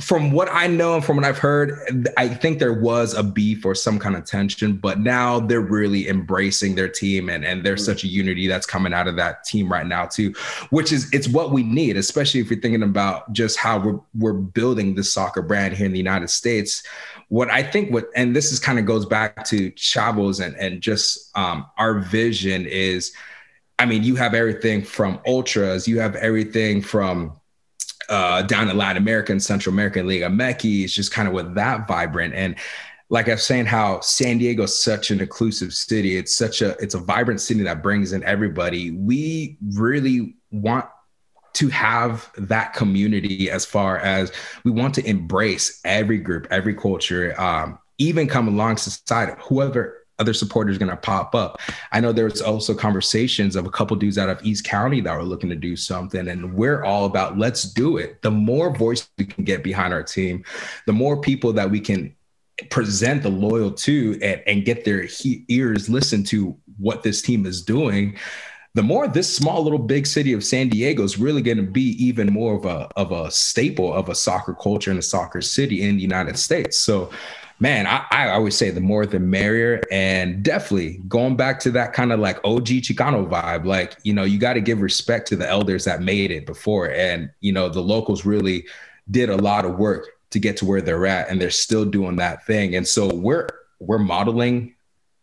from 0.00 0.30
what 0.30 0.48
I 0.50 0.68
know 0.68 0.94
and 0.94 1.04
from 1.04 1.16
what 1.16 1.24
I've 1.24 1.38
heard, 1.38 2.08
I 2.16 2.28
think 2.28 2.60
there 2.60 2.72
was 2.72 3.14
a 3.14 3.22
beef 3.22 3.64
or 3.64 3.74
some 3.74 3.98
kind 3.98 4.14
of 4.14 4.24
tension, 4.24 4.76
but 4.76 5.00
now 5.00 5.40
they're 5.40 5.60
really 5.60 6.08
embracing 6.08 6.76
their 6.76 6.88
team 6.88 7.28
and, 7.28 7.44
and 7.44 7.64
there's 7.64 7.82
mm-hmm. 7.82 7.92
such 7.92 8.04
a 8.04 8.06
unity 8.06 8.46
that's 8.46 8.66
coming 8.66 8.92
out 8.92 9.08
of 9.08 9.16
that 9.16 9.44
team 9.44 9.70
right 9.70 9.86
now 9.86 10.06
too, 10.06 10.32
which 10.70 10.92
is 10.92 11.12
it's 11.12 11.28
what 11.28 11.50
we 11.50 11.64
need, 11.64 11.96
especially 11.96 12.40
if 12.40 12.48
you're 12.48 12.60
thinking 12.60 12.84
about 12.84 13.32
just 13.32 13.58
how 13.58 13.78
we're 13.78 14.00
we're 14.14 14.32
building 14.32 14.94
this 14.94 15.12
soccer 15.12 15.42
brand 15.42 15.74
here 15.74 15.86
in 15.86 15.92
the 15.92 15.98
United 15.98 16.30
States 16.30 16.82
what 17.28 17.50
I 17.50 17.62
think 17.62 17.92
what 17.92 18.08
and 18.16 18.34
this 18.34 18.52
is 18.52 18.58
kind 18.58 18.78
of 18.78 18.86
goes 18.86 19.04
back 19.04 19.44
to 19.46 19.70
Chavos 19.72 20.44
and 20.44 20.56
and 20.56 20.80
just 20.80 21.36
um, 21.36 21.66
our 21.76 21.98
vision 22.00 22.66
is, 22.66 23.12
I 23.78 23.86
mean, 23.86 24.02
you 24.02 24.16
have 24.16 24.34
everything 24.34 24.82
from 24.82 25.20
ultras, 25.26 25.86
you 25.86 26.00
have 26.00 26.16
everything 26.16 26.82
from 26.82 27.37
uh, 28.08 28.42
down 28.42 28.68
in 28.68 28.76
Latin 28.76 29.02
America 29.02 29.32
and 29.32 29.42
Central 29.42 29.72
America, 29.72 30.02
Liga 30.02 30.28
MX, 30.28 30.84
is 30.84 30.94
just 30.94 31.12
kind 31.12 31.28
of 31.28 31.34
with 31.34 31.54
that 31.54 31.86
vibrant 31.86 32.34
and 32.34 32.56
like 33.10 33.28
I 33.28 33.32
was 33.32 33.44
saying, 33.44 33.66
how 33.66 34.00
San 34.00 34.38
Diego 34.38 34.64
is 34.64 34.78
such 34.78 35.10
an 35.10 35.20
inclusive 35.20 35.72
city. 35.72 36.16
It's 36.16 36.36
such 36.36 36.60
a 36.60 36.76
it's 36.78 36.94
a 36.94 36.98
vibrant 36.98 37.40
city 37.40 37.62
that 37.62 37.82
brings 37.82 38.12
in 38.12 38.22
everybody. 38.24 38.90
We 38.90 39.56
really 39.74 40.36
want 40.50 40.86
to 41.54 41.68
have 41.68 42.30
that 42.36 42.74
community 42.74 43.50
as 43.50 43.64
far 43.64 43.98
as 43.98 44.30
we 44.62 44.70
want 44.70 44.94
to 44.96 45.06
embrace 45.08 45.80
every 45.84 46.18
group, 46.18 46.46
every 46.50 46.74
culture, 46.74 47.38
um, 47.40 47.78
even 47.96 48.28
come 48.28 48.46
alongside 48.46 49.36
whoever 49.40 49.97
other 50.18 50.32
supporters 50.32 50.78
going 50.78 50.90
to 50.90 50.96
pop 50.96 51.34
up. 51.34 51.60
I 51.92 52.00
know 52.00 52.12
there's 52.12 52.40
also 52.40 52.74
conversations 52.74 53.56
of 53.56 53.66
a 53.66 53.70
couple 53.70 53.96
dudes 53.96 54.18
out 54.18 54.28
of 54.28 54.44
East 54.44 54.64
County 54.64 55.00
that 55.00 55.16
were 55.16 55.22
looking 55.22 55.50
to 55.50 55.56
do 55.56 55.76
something, 55.76 56.28
and 56.28 56.54
we're 56.54 56.84
all 56.84 57.04
about 57.04 57.38
let's 57.38 57.62
do 57.62 57.96
it. 57.96 58.22
The 58.22 58.30
more 58.30 58.74
voice 58.74 59.08
we 59.18 59.24
can 59.24 59.44
get 59.44 59.62
behind 59.62 59.92
our 59.92 60.02
team, 60.02 60.44
the 60.86 60.92
more 60.92 61.20
people 61.20 61.52
that 61.54 61.70
we 61.70 61.80
can 61.80 62.14
present 62.70 63.22
the 63.22 63.28
loyal 63.28 63.70
to 63.70 64.18
and, 64.20 64.42
and 64.46 64.64
get 64.64 64.84
their 64.84 65.02
he- 65.02 65.44
ears 65.48 65.88
listen 65.88 66.24
to 66.24 66.56
what 66.76 67.04
this 67.04 67.22
team 67.22 67.46
is 67.46 67.62
doing 67.62 68.16
the 68.74 68.82
more 68.82 69.08
this 69.08 69.34
small 69.34 69.62
little 69.64 69.78
big 69.78 70.06
city 70.06 70.32
of 70.32 70.44
San 70.44 70.68
Diego 70.68 71.02
is 71.02 71.18
really 71.18 71.42
going 71.42 71.56
to 71.56 71.64
be 71.64 71.96
even 72.04 72.32
more 72.32 72.54
of 72.54 72.64
a 72.64 72.88
of 72.96 73.10
a 73.10 73.28
staple 73.28 73.92
of 73.92 74.08
a 74.08 74.14
soccer 74.14 74.54
culture 74.54 74.90
and 74.90 75.00
a 75.00 75.02
soccer 75.02 75.40
city 75.40 75.82
in 75.82 75.96
the 75.96 76.02
United 76.02 76.38
States. 76.38 76.78
So 76.78 77.10
man, 77.60 77.86
I, 77.86 78.04
I, 78.10 78.30
always 78.30 78.56
say 78.56 78.70
the 78.70 78.80
more 78.80 79.04
the 79.06 79.18
merrier. 79.18 79.80
And 79.90 80.42
definitely 80.42 80.98
going 81.08 81.36
back 81.36 81.60
to 81.60 81.70
that 81.72 81.92
kind 81.92 82.12
of 82.12 82.20
like 82.20 82.38
OG 82.44 82.66
Chicano 82.66 83.28
vibe, 83.28 83.64
like, 83.64 83.96
you 84.02 84.12
know, 84.12 84.24
you 84.24 84.38
got 84.38 84.54
to 84.54 84.60
give 84.60 84.80
respect 84.80 85.28
to 85.28 85.36
the 85.36 85.48
elders 85.48 85.84
that 85.84 86.02
made 86.02 86.30
it 86.30 86.46
before. 86.46 86.90
And, 86.90 87.30
you 87.40 87.52
know, 87.52 87.68
the 87.68 87.82
locals 87.82 88.24
really 88.24 88.66
did 89.10 89.30
a 89.30 89.36
lot 89.36 89.64
of 89.64 89.78
work 89.78 90.08
to 90.30 90.38
get 90.38 90.56
to 90.58 90.66
where 90.66 90.80
they're 90.80 91.06
at 91.06 91.28
and 91.28 91.40
they're 91.40 91.50
still 91.50 91.84
doing 91.84 92.16
that 92.16 92.46
thing. 92.46 92.76
And 92.76 92.86
so 92.86 93.12
we're, 93.12 93.48
we're 93.80 93.98
modeling 93.98 94.74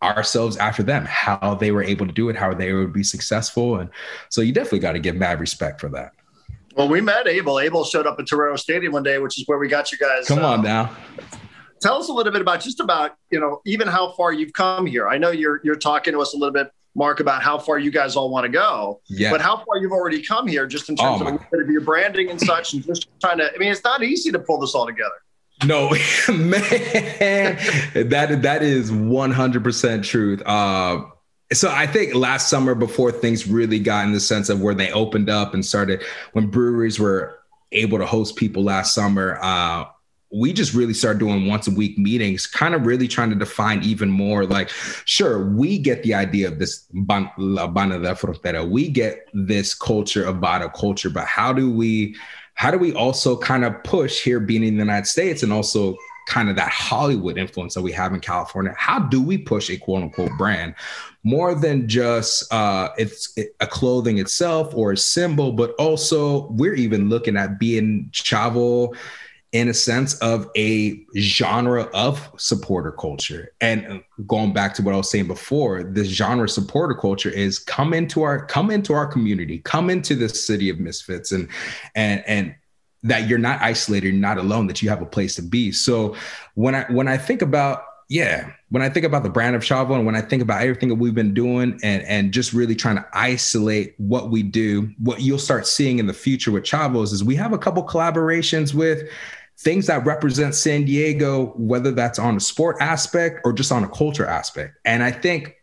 ourselves 0.01 0.57
after 0.57 0.83
them, 0.83 1.05
how 1.05 1.55
they 1.55 1.71
were 1.71 1.83
able 1.83 2.05
to 2.05 2.11
do 2.11 2.29
it, 2.29 2.35
how 2.35 2.53
they 2.53 2.73
would 2.73 2.93
be 2.93 3.03
successful. 3.03 3.79
And 3.79 3.89
so 4.29 4.41
you 4.41 4.51
definitely 4.51 4.79
got 4.79 4.93
to 4.93 4.99
give 4.99 5.15
mad 5.15 5.39
respect 5.39 5.79
for 5.79 5.89
that. 5.89 6.11
Well, 6.75 6.89
we 6.89 6.99
met 6.99 7.27
Abel. 7.27 7.59
Abel 7.59 7.85
showed 7.85 8.05
up 8.05 8.19
at 8.19 8.27
Torero 8.27 8.57
Stadium 8.57 8.91
one 8.91 9.03
day, 9.03 9.17
which 9.19 9.39
is 9.39 9.47
where 9.47 9.57
we 9.57 9.69
got 9.69 9.91
you 9.93 9.97
guys. 9.97 10.27
Come 10.27 10.43
on 10.43 10.59
uh, 10.59 10.63
now. 10.63 10.97
Tell 11.81 11.97
us 11.97 12.09
a 12.09 12.13
little 12.13 12.31
bit 12.31 12.41
about 12.41 12.61
just 12.61 12.79
about, 12.79 13.15
you 13.31 13.39
know, 13.39 13.61
even 13.65 13.87
how 13.87 14.11
far 14.11 14.33
you've 14.33 14.53
come 14.53 14.85
here. 14.85 15.07
I 15.07 15.17
know 15.17 15.31
you're 15.31 15.61
you're 15.63 15.75
talking 15.75 16.13
to 16.13 16.21
us 16.21 16.33
a 16.33 16.37
little 16.37 16.53
bit, 16.53 16.71
Mark, 16.95 17.19
about 17.19 17.43
how 17.43 17.57
far 17.57 17.77
you 17.79 17.91
guys 17.91 18.15
all 18.15 18.29
want 18.29 18.45
to 18.45 18.49
go. 18.49 19.01
Yeah. 19.07 19.31
But 19.31 19.41
how 19.41 19.57
far 19.57 19.77
you've 19.81 19.91
already 19.91 20.21
come 20.21 20.47
here, 20.47 20.65
just 20.67 20.89
in 20.89 20.95
terms 20.95 21.21
oh, 21.23 21.59
of 21.59 21.69
your 21.69 21.81
branding 21.81 22.29
and 22.29 22.39
such, 22.39 22.73
and 22.73 22.83
just 22.85 23.07
trying 23.19 23.37
to. 23.39 23.53
I 23.53 23.57
mean, 23.57 23.71
it's 23.71 23.83
not 23.83 24.03
easy 24.03 24.31
to 24.31 24.39
pull 24.39 24.59
this 24.59 24.73
all 24.73 24.85
together. 24.85 25.15
No, 25.65 25.89
man, 26.29 27.57
that 27.93 28.39
that 28.41 28.63
is 28.63 28.91
one 28.91 29.31
hundred 29.31 29.63
percent 29.63 30.03
truth. 30.03 30.41
Uh, 30.45 31.03
so 31.53 31.69
I 31.71 31.87
think 31.87 32.15
last 32.15 32.49
summer, 32.49 32.75
before 32.75 33.11
things 33.11 33.47
really 33.47 33.79
got 33.79 34.05
in 34.05 34.11
the 34.13 34.19
sense 34.19 34.49
of 34.49 34.61
where 34.61 34.73
they 34.73 34.91
opened 34.91 35.29
up 35.29 35.53
and 35.53 35.63
started, 35.63 36.03
when 36.33 36.47
breweries 36.47 36.99
were 36.99 37.39
able 37.71 37.97
to 37.97 38.05
host 38.05 38.35
people 38.35 38.63
last 38.63 38.93
summer, 38.93 39.37
uh, 39.41 39.85
we 40.31 40.53
just 40.53 40.73
really 40.73 40.93
started 40.93 41.19
doing 41.19 41.47
once 41.47 41.67
a 41.67 41.71
week 41.71 41.97
meetings, 41.97 42.47
kind 42.47 42.75
of 42.75 42.85
really 42.85 43.07
trying 43.07 43.29
to 43.29 43.35
define 43.35 43.83
even 43.83 44.09
more. 44.09 44.45
Like, 44.45 44.69
sure, 45.05 45.49
we 45.49 45.77
get 45.77 46.03
the 46.03 46.13
idea 46.13 46.47
of 46.47 46.59
this 46.59 46.85
La 46.93 47.67
Banda 47.67 47.99
de 47.99 48.15
Frontera, 48.15 48.67
we 48.69 48.89
get 48.89 49.27
this 49.33 49.73
culture 49.73 50.25
of 50.25 50.37
Bada 50.37 50.73
culture, 50.73 51.09
but 51.09 51.25
how 51.25 51.53
do 51.53 51.71
we? 51.71 52.15
how 52.55 52.71
do 52.71 52.77
we 52.77 52.93
also 52.93 53.37
kind 53.37 53.63
of 53.63 53.83
push 53.83 54.23
here 54.23 54.39
being 54.39 54.63
in 54.63 54.75
the 54.75 54.79
United 54.79 55.05
States 55.05 55.43
and 55.43 55.53
also 55.53 55.95
kind 56.27 56.49
of 56.49 56.55
that 56.55 56.71
Hollywood 56.71 57.37
influence 57.37 57.75
that 57.75 57.81
we 57.81 57.91
have 57.91 58.13
in 58.13 58.21
California? 58.21 58.73
How 58.77 58.99
do 58.99 59.21
we 59.21 59.37
push 59.37 59.69
a 59.69 59.77
quote 59.77 60.03
unquote 60.03 60.31
brand 60.37 60.73
more 61.23 61.53
than 61.53 61.87
just 61.87 62.51
uh, 62.53 62.89
it's 62.97 63.37
a 63.59 63.67
clothing 63.67 64.17
itself 64.17 64.73
or 64.73 64.93
a 64.93 64.97
symbol, 64.97 65.51
but 65.51 65.71
also 65.71 66.47
we're 66.51 66.75
even 66.75 67.09
looking 67.09 67.37
at 67.37 67.59
being 67.59 68.09
chavo 68.11 68.95
in 69.55 69.69
a 69.69 69.73
sense 69.73 70.15
of 70.15 70.51
a 70.57 71.01
genre 71.17 71.83
of 71.93 72.29
supporter 72.35 72.91
culture. 72.91 73.53
And 73.61 74.03
going 74.27 74.51
back 74.51 74.73
to 74.73 74.81
what 74.81 74.93
I 74.93 74.97
was 74.97 75.09
saying 75.09 75.27
before, 75.27 75.81
this 75.81 76.09
genre 76.09 76.49
supporter 76.49 76.93
culture 76.93 77.29
is 77.29 77.57
come 77.57 77.93
into 77.93 78.23
our 78.23 78.45
come 78.45 78.69
into 78.69 78.93
our 78.93 79.07
community, 79.07 79.59
come 79.59 79.89
into 79.89 80.13
the 80.13 80.27
city 80.27 80.69
of 80.69 80.81
misfits 80.81 81.31
and 81.31 81.47
and 81.95 82.21
and 82.27 82.53
that 83.03 83.29
you're 83.29 83.39
not 83.39 83.61
isolated, 83.61 84.09
you're 84.09 84.17
not 84.17 84.37
alone, 84.37 84.67
that 84.67 84.81
you 84.81 84.89
have 84.89 85.01
a 85.01 85.05
place 85.05 85.35
to 85.35 85.41
be. 85.41 85.71
So 85.71 86.17
when 86.55 86.75
I 86.75 86.83
when 86.91 87.07
I 87.07 87.17
think 87.17 87.41
about 87.41 87.85
yeah, 88.09 88.51
when 88.69 88.83
I 88.83 88.89
think 88.89 89.05
about 89.05 89.23
the 89.23 89.29
brand 89.29 89.55
of 89.55 89.63
Chavo 89.63 89.95
and 89.95 90.05
when 90.05 90.17
I 90.17 90.21
think 90.21 90.43
about 90.43 90.61
everything 90.61 90.89
that 90.89 90.95
we've 90.95 91.15
been 91.15 91.33
doing 91.33 91.79
and 91.81 92.03
and 92.03 92.33
just 92.33 92.51
really 92.51 92.75
trying 92.75 92.97
to 92.97 93.07
isolate 93.13 93.95
what 93.99 94.31
we 94.31 94.43
do, 94.43 94.89
what 94.99 95.21
you'll 95.21 95.39
start 95.39 95.65
seeing 95.65 95.99
in 95.99 96.07
the 96.07 96.13
future 96.13 96.51
with 96.51 96.65
Chavos 96.65 97.13
is 97.13 97.23
we 97.23 97.35
have 97.35 97.53
a 97.53 97.57
couple 97.57 97.87
collaborations 97.87 98.73
with 98.73 99.09
things 99.57 99.87
that 99.87 100.05
represent 100.05 100.53
San 100.55 100.85
Diego, 100.85 101.53
whether 101.55 101.91
that's 101.91 102.19
on 102.19 102.35
a 102.35 102.39
sport 102.39 102.77
aspect 102.81 103.41
or 103.45 103.53
just 103.53 103.71
on 103.71 103.83
a 103.83 103.87
culture 103.87 104.25
aspect. 104.25 104.77
And 104.85 105.01
I 105.01 105.11
think 105.11 105.55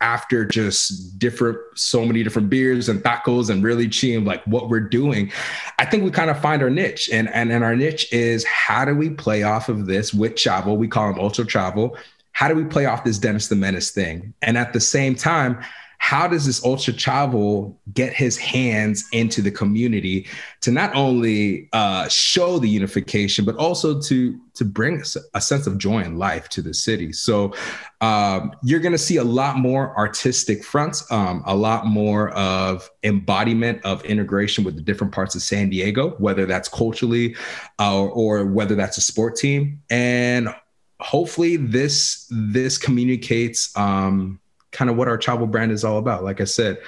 after 0.00 0.44
just 0.44 1.18
different, 1.18 1.58
so 1.74 2.04
many 2.04 2.22
different 2.22 2.50
beers 2.50 2.88
and 2.88 3.02
tacos 3.02 3.50
and 3.50 3.62
really 3.62 3.88
cheating 3.88 4.24
like 4.24 4.44
what 4.44 4.68
we're 4.68 4.80
doing, 4.80 5.30
I 5.78 5.84
think 5.84 6.04
we 6.04 6.10
kind 6.10 6.30
of 6.30 6.40
find 6.40 6.62
our 6.62 6.70
niche. 6.70 7.08
And, 7.12 7.28
and, 7.30 7.52
and 7.52 7.62
our 7.62 7.76
niche 7.76 8.12
is 8.12 8.44
how 8.44 8.84
do 8.84 8.94
we 8.94 9.10
play 9.10 9.42
off 9.42 9.68
of 9.68 9.86
this 9.86 10.12
with 10.12 10.34
Chavo? 10.34 10.76
We 10.76 10.88
call 10.88 11.10
him 11.10 11.18
Ultra 11.18 11.44
Chavo. 11.44 11.96
How 12.32 12.48
do 12.48 12.54
we 12.54 12.64
play 12.64 12.86
off 12.86 13.04
this 13.04 13.18
Dennis 13.18 13.48
the 13.48 13.56
Menace 13.56 13.92
thing? 13.92 14.34
And 14.42 14.58
at 14.58 14.72
the 14.72 14.80
same 14.80 15.14
time, 15.14 15.64
how 16.04 16.28
does 16.28 16.44
this 16.44 16.62
ultra 16.66 16.92
chavo 16.92 17.74
get 17.94 18.12
his 18.12 18.36
hands 18.36 19.08
into 19.12 19.40
the 19.40 19.50
community 19.50 20.26
to 20.60 20.70
not 20.70 20.94
only 20.94 21.66
uh, 21.72 22.06
show 22.08 22.58
the 22.58 22.68
unification 22.68 23.42
but 23.42 23.56
also 23.56 23.98
to 23.98 24.38
to 24.52 24.66
bring 24.66 25.02
a 25.32 25.40
sense 25.40 25.66
of 25.66 25.78
joy 25.78 26.00
and 26.00 26.18
life 26.18 26.46
to 26.50 26.60
the 26.60 26.74
city? 26.74 27.10
So 27.10 27.54
um, 28.02 28.52
you're 28.62 28.80
going 28.80 28.92
to 28.92 28.98
see 28.98 29.16
a 29.16 29.24
lot 29.24 29.56
more 29.56 29.96
artistic 29.96 30.62
fronts 30.62 31.10
um, 31.10 31.42
a 31.46 31.56
lot 31.56 31.86
more 31.86 32.28
of 32.32 32.90
embodiment 33.02 33.82
of 33.82 34.04
integration 34.04 34.62
with 34.62 34.76
the 34.76 34.82
different 34.82 35.14
parts 35.14 35.34
of 35.34 35.40
san 35.40 35.70
diego 35.70 36.10
whether 36.18 36.44
that's 36.44 36.68
culturally 36.68 37.34
uh, 37.78 38.04
or 38.04 38.44
whether 38.44 38.74
that's 38.74 38.98
a 38.98 39.00
sport 39.00 39.36
team. 39.36 39.80
And 39.88 40.54
hopefully 41.00 41.56
this 41.56 42.30
this 42.30 42.76
communicates 42.76 43.74
um, 43.74 44.38
kind 44.74 44.90
of 44.90 44.96
what 44.96 45.08
our 45.08 45.16
Chavo 45.16 45.50
brand 45.50 45.72
is 45.72 45.84
all 45.84 45.96
about. 45.98 46.24
Like 46.24 46.42
I 46.42 46.44
said, 46.44 46.78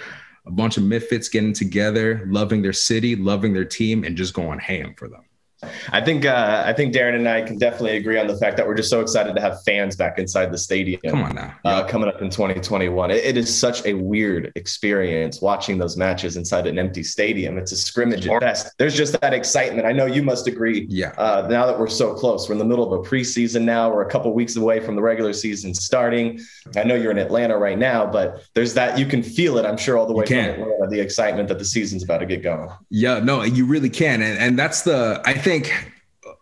a 0.45 0.51
bunch 0.51 0.77
of 0.77 0.83
misfits 0.83 1.29
getting 1.29 1.55
together, 1.55 2.23
loving 2.27 2.61
their 2.61 2.75
city, 2.75 3.17
loving 3.17 3.55
their 3.55 3.65
team, 3.65 4.05
and 4.05 4.17
just 4.17 4.35
going 4.35 4.59
ham 4.59 4.95
for 4.95 5.09
them. 5.09 5.23
I 5.91 6.03
think 6.03 6.27
uh, 6.27 6.65
I 6.67 6.75
think 6.75 6.95
Darren 6.95 7.15
and 7.15 7.27
I 7.27 7.41
can 7.41 7.57
definitely 7.59 7.97
agree 7.97 8.19
on 8.19 8.27
the 8.27 8.37
fact 8.37 8.59
that 8.59 8.67
we're 8.67 8.75
just 8.75 8.91
so 8.91 9.01
excited 9.01 9.35
to 9.35 9.41
have 9.41 9.63
fans 9.63 9.97
back 9.97 10.19
inside 10.19 10.53
the 10.53 10.59
stadium. 10.59 11.01
Come 11.09 11.23
on 11.23 11.35
now, 11.35 11.55
uh, 11.65 11.87
coming 11.87 12.09
up 12.09 12.21
in 12.21 12.29
2021. 12.29 13.11
It, 13.11 13.25
it 13.25 13.37
is 13.39 13.59
such 13.59 13.85
a 13.87 13.95
weird 13.95 14.53
experience 14.55 15.41
watching 15.41 15.79
those 15.79 15.97
matches 15.97 16.37
inside 16.37 16.67
an 16.67 16.79
empty 16.79 17.03
stadium. 17.03 17.57
It's 17.57 17.73
a 17.73 17.77
scrimmage 17.77 18.27
at 18.27 18.39
best. 18.41 18.75
There's 18.77 18.95
just 18.95 19.19
that 19.21 19.33
excitement. 19.33 19.87
I 19.87 19.93
know 19.93 20.05
you 20.05 20.23
must 20.23 20.47
agree. 20.47 20.87
Yeah. 20.91 21.15
Uh, 21.17 21.47
now 21.49 21.65
that 21.65 21.79
we're 21.79 21.87
so 21.87 22.13
close, 22.13 22.49
we're 22.49 22.55
in 22.55 22.59
the 22.59 22.65
middle 22.67 22.93
of 22.93 23.01
a 23.01 23.09
preseason 23.09 23.63
now. 23.63 23.91
We're 23.91 24.07
a 24.07 24.11
couple 24.11 24.35
weeks 24.35 24.57
away 24.57 24.81
from 24.81 24.95
the 24.95 25.03
regular 25.03 25.33
season 25.33 25.75
starting. 25.75 26.39
I 26.77 26.85
know 26.85 26.97
you're 26.97 27.13
in 27.13 27.19
Atlanta 27.19 27.57
right 27.57 27.79
now, 27.79 28.05
but 28.05 28.43
there's 28.55 28.75
that 28.75 28.99
you 28.99 29.07
can 29.07 29.23
feel 29.23 29.57
it. 29.57 29.65
I'm 29.65 29.79
sure 29.79 29.97
all 29.97 30.07
the 30.07 30.13
way 30.13 30.27
from 30.27 30.37
Atlanta, 30.37 30.87
the 30.91 31.01
excitement 31.01 31.49
that 31.49 31.59
the 31.59 31.65
season's 31.65 32.05
about 32.05 32.19
to 32.19 32.27
get 32.27 32.43
going. 32.43 32.69
Yeah, 32.91 33.21
no, 33.21 33.43
you 33.43 33.65
really 33.65 33.89
can, 33.89 34.21
and 34.21 34.39
and 34.39 34.59
that's 34.59 34.83
the 34.83 35.23
I 35.25 35.33
think 35.47 35.56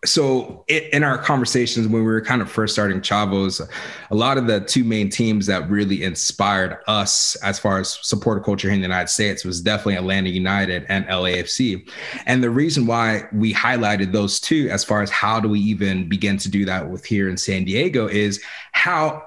so 0.03 0.63
in 0.67 1.03
our 1.03 1.17
conversations 1.17 1.87
when 1.87 2.01
we 2.01 2.07
were 2.07 2.21
kind 2.21 2.41
of 2.41 2.49
first 2.49 2.73
starting 2.73 3.01
Chavos, 3.01 3.67
a 4.11 4.15
lot 4.15 4.37
of 4.37 4.47
the 4.47 4.61
two 4.61 4.83
main 4.83 5.09
teams 5.09 5.45
that 5.47 5.69
really 5.69 6.03
inspired 6.03 6.77
us 6.87 7.35
as 7.37 7.59
far 7.59 7.79
as 7.79 7.99
supporter 8.01 8.41
culture 8.41 8.67
here 8.67 8.75
in 8.75 8.81
the 8.81 8.87
United 8.87 9.09
States 9.09 9.43
was 9.43 9.61
definitely 9.61 9.95
Atlanta 9.95 10.29
United 10.29 10.85
and 10.89 11.05
LAFC. 11.05 11.89
And 12.25 12.43
the 12.43 12.49
reason 12.49 12.85
why 12.85 13.27
we 13.33 13.53
highlighted 13.53 14.11
those 14.11 14.39
two 14.39 14.69
as 14.69 14.83
far 14.83 15.01
as 15.01 15.09
how 15.09 15.39
do 15.39 15.49
we 15.49 15.59
even 15.59 16.07
begin 16.07 16.37
to 16.37 16.49
do 16.49 16.65
that 16.65 16.89
with 16.89 17.05
here 17.05 17.29
in 17.29 17.37
San 17.37 17.65
Diego 17.65 18.07
is 18.07 18.41
how 18.71 19.23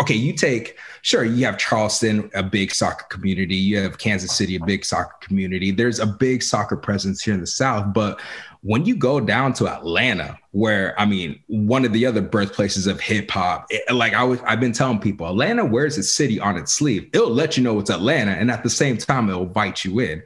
okay, 0.00 0.14
you 0.14 0.32
take 0.32 0.76
sure 1.02 1.24
you 1.24 1.44
have 1.44 1.58
Charleston, 1.58 2.28
a 2.34 2.42
big 2.42 2.74
soccer 2.74 3.04
community, 3.08 3.54
you 3.54 3.78
have 3.78 3.98
Kansas 3.98 4.32
City, 4.32 4.56
a 4.56 4.64
big 4.64 4.84
soccer 4.84 5.14
community. 5.20 5.70
There's 5.70 6.00
a 6.00 6.06
big 6.06 6.42
soccer 6.42 6.76
presence 6.76 7.22
here 7.22 7.34
in 7.34 7.40
the 7.40 7.46
South, 7.46 7.92
but 7.94 8.20
when 8.62 8.86
you 8.86 8.94
go 8.94 9.20
down 9.20 9.52
to 9.54 9.68
Atlanta, 9.68 10.38
where 10.52 10.98
I 10.98 11.04
mean, 11.04 11.40
one 11.48 11.84
of 11.84 11.92
the 11.92 12.06
other 12.06 12.20
birthplaces 12.20 12.86
of 12.86 13.00
hip 13.00 13.30
hop, 13.30 13.66
eh, 13.72 13.92
like 13.92 14.14
I 14.14 14.22
was, 14.22 14.40
I've 14.42 14.60
been 14.60 14.72
telling 14.72 15.00
people, 15.00 15.26
Atlanta 15.26 15.64
wears 15.64 15.98
its 15.98 16.12
city 16.12 16.38
on 16.38 16.56
its 16.56 16.72
sleeve. 16.72 17.10
It'll 17.12 17.30
let 17.30 17.56
you 17.56 17.64
know 17.64 17.78
it's 17.80 17.90
Atlanta, 17.90 18.32
and 18.32 18.50
at 18.50 18.62
the 18.62 18.70
same 18.70 18.96
time, 18.96 19.28
it'll 19.28 19.46
bite 19.46 19.84
you 19.84 19.98
in 19.98 20.22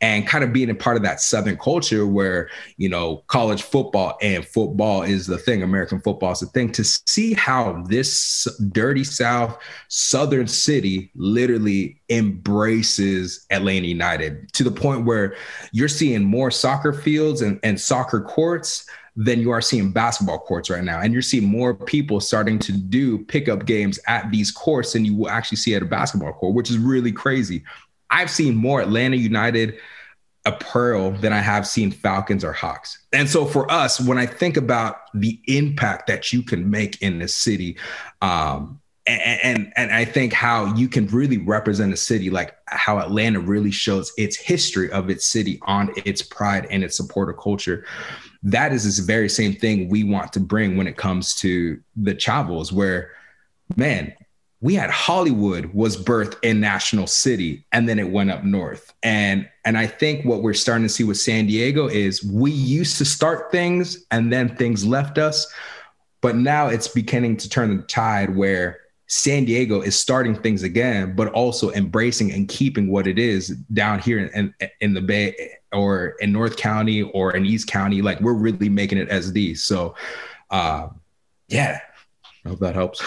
and 0.00 0.26
kind 0.26 0.44
of 0.44 0.52
being 0.52 0.70
a 0.70 0.74
part 0.74 0.96
of 0.96 1.02
that 1.02 1.20
Southern 1.20 1.56
culture 1.56 2.06
where, 2.06 2.50
you 2.76 2.88
know, 2.88 3.24
college 3.28 3.62
football 3.62 4.18
and 4.20 4.46
football 4.46 5.02
is 5.02 5.26
the 5.26 5.38
thing, 5.38 5.62
American 5.62 6.00
football 6.00 6.32
is 6.32 6.40
the 6.40 6.46
thing, 6.46 6.70
to 6.72 6.84
see 6.84 7.32
how 7.32 7.82
this 7.88 8.46
dirty 8.72 9.04
South, 9.04 9.58
Southern 9.88 10.46
city 10.46 11.10
literally 11.14 12.00
embraces 12.10 13.46
Atlanta 13.50 13.86
United 13.86 14.52
to 14.52 14.64
the 14.64 14.70
point 14.70 15.06
where 15.06 15.34
you're 15.72 15.88
seeing 15.88 16.24
more 16.24 16.50
soccer 16.50 16.92
fields 16.92 17.40
and, 17.40 17.58
and 17.62 17.80
soccer 17.80 18.20
courts 18.20 18.86
than 19.18 19.40
you 19.40 19.50
are 19.50 19.62
seeing 19.62 19.92
basketball 19.92 20.38
courts 20.38 20.68
right 20.68 20.84
now. 20.84 21.00
And 21.00 21.10
you're 21.10 21.22
seeing 21.22 21.46
more 21.46 21.74
people 21.74 22.20
starting 22.20 22.58
to 22.58 22.72
do 22.72 23.24
pickup 23.24 23.64
games 23.64 23.98
at 24.06 24.30
these 24.30 24.50
courts 24.50 24.92
than 24.92 25.06
you 25.06 25.16
will 25.16 25.30
actually 25.30 25.56
see 25.56 25.74
at 25.74 25.80
a 25.80 25.86
basketball 25.86 26.34
court, 26.34 26.54
which 26.54 26.68
is 26.68 26.76
really 26.76 27.12
crazy. 27.12 27.64
I've 28.10 28.30
seen 28.30 28.54
more 28.54 28.80
Atlanta 28.80 29.16
United 29.16 29.78
apparel 30.44 31.10
than 31.10 31.32
I 31.32 31.40
have 31.40 31.66
seen 31.66 31.90
Falcons 31.90 32.44
or 32.44 32.52
Hawks. 32.52 33.04
And 33.12 33.28
so 33.28 33.44
for 33.44 33.70
us, 33.70 34.00
when 34.00 34.16
I 34.16 34.26
think 34.26 34.56
about 34.56 34.98
the 35.12 35.40
impact 35.46 36.06
that 36.06 36.32
you 36.32 36.42
can 36.42 36.70
make 36.70 37.02
in 37.02 37.18
the 37.18 37.28
city, 37.28 37.76
um, 38.22 38.80
and, 39.08 39.40
and, 39.42 39.72
and 39.76 39.92
I 39.92 40.04
think 40.04 40.32
how 40.32 40.74
you 40.74 40.88
can 40.88 41.06
really 41.08 41.38
represent 41.38 41.92
a 41.92 41.96
city 41.96 42.30
like 42.30 42.56
how 42.66 42.98
Atlanta 42.98 43.38
really 43.38 43.70
shows 43.70 44.12
its 44.16 44.36
history 44.36 44.90
of 44.90 45.10
its 45.10 45.26
city 45.26 45.60
on 45.62 45.92
its 46.04 46.22
pride 46.22 46.66
and 46.70 46.82
its 46.82 46.96
supporter 46.96 47.32
culture. 47.32 47.84
That 48.42 48.72
is 48.72 48.84
this 48.84 48.98
very 48.98 49.28
same 49.28 49.54
thing 49.54 49.88
we 49.88 50.04
want 50.04 50.32
to 50.32 50.40
bring 50.40 50.76
when 50.76 50.86
it 50.86 50.96
comes 50.96 51.34
to 51.36 51.80
the 51.96 52.14
Chavos, 52.14 52.72
where 52.72 53.12
man, 53.76 54.12
we 54.60 54.74
had 54.74 54.90
Hollywood 54.90 55.66
was 55.74 55.96
birthed 55.96 56.36
in 56.42 56.60
National 56.60 57.06
City 57.06 57.66
and 57.72 57.88
then 57.88 57.98
it 57.98 58.10
went 58.10 58.30
up 58.30 58.44
north. 58.44 58.94
And 59.02 59.48
and 59.64 59.76
I 59.76 59.86
think 59.86 60.24
what 60.24 60.42
we're 60.42 60.54
starting 60.54 60.86
to 60.86 60.92
see 60.92 61.04
with 61.04 61.18
San 61.18 61.46
Diego 61.46 61.88
is 61.88 62.24
we 62.24 62.50
used 62.50 62.96
to 62.98 63.04
start 63.04 63.52
things 63.52 64.06
and 64.10 64.32
then 64.32 64.56
things 64.56 64.86
left 64.86 65.18
us, 65.18 65.46
but 66.22 66.36
now 66.36 66.68
it's 66.68 66.88
beginning 66.88 67.36
to 67.38 67.48
turn 67.48 67.76
the 67.76 67.82
tide 67.84 68.34
where 68.34 68.80
San 69.08 69.44
Diego 69.44 69.82
is 69.82 69.98
starting 69.98 70.34
things 70.34 70.62
again, 70.62 71.14
but 71.14 71.28
also 71.28 71.70
embracing 71.72 72.32
and 72.32 72.48
keeping 72.48 72.90
what 72.90 73.06
it 73.06 73.18
is 73.18 73.50
down 73.72 74.00
here 74.00 74.18
in, 74.18 74.52
in, 74.60 74.70
in 74.80 74.94
the 74.94 75.00
Bay 75.00 75.50
or 75.72 76.16
in 76.20 76.32
North 76.32 76.56
County 76.56 77.02
or 77.02 77.36
in 77.36 77.46
East 77.46 77.68
County. 77.68 78.02
Like 78.02 78.20
we're 78.20 78.32
really 78.32 78.68
making 78.68 78.98
it 78.98 79.08
as 79.08 79.32
these. 79.32 79.62
So, 79.62 79.94
uh, 80.50 80.88
yeah, 81.46 81.78
I 82.44 82.48
hope 82.48 82.58
that 82.60 82.74
helps. 82.74 83.00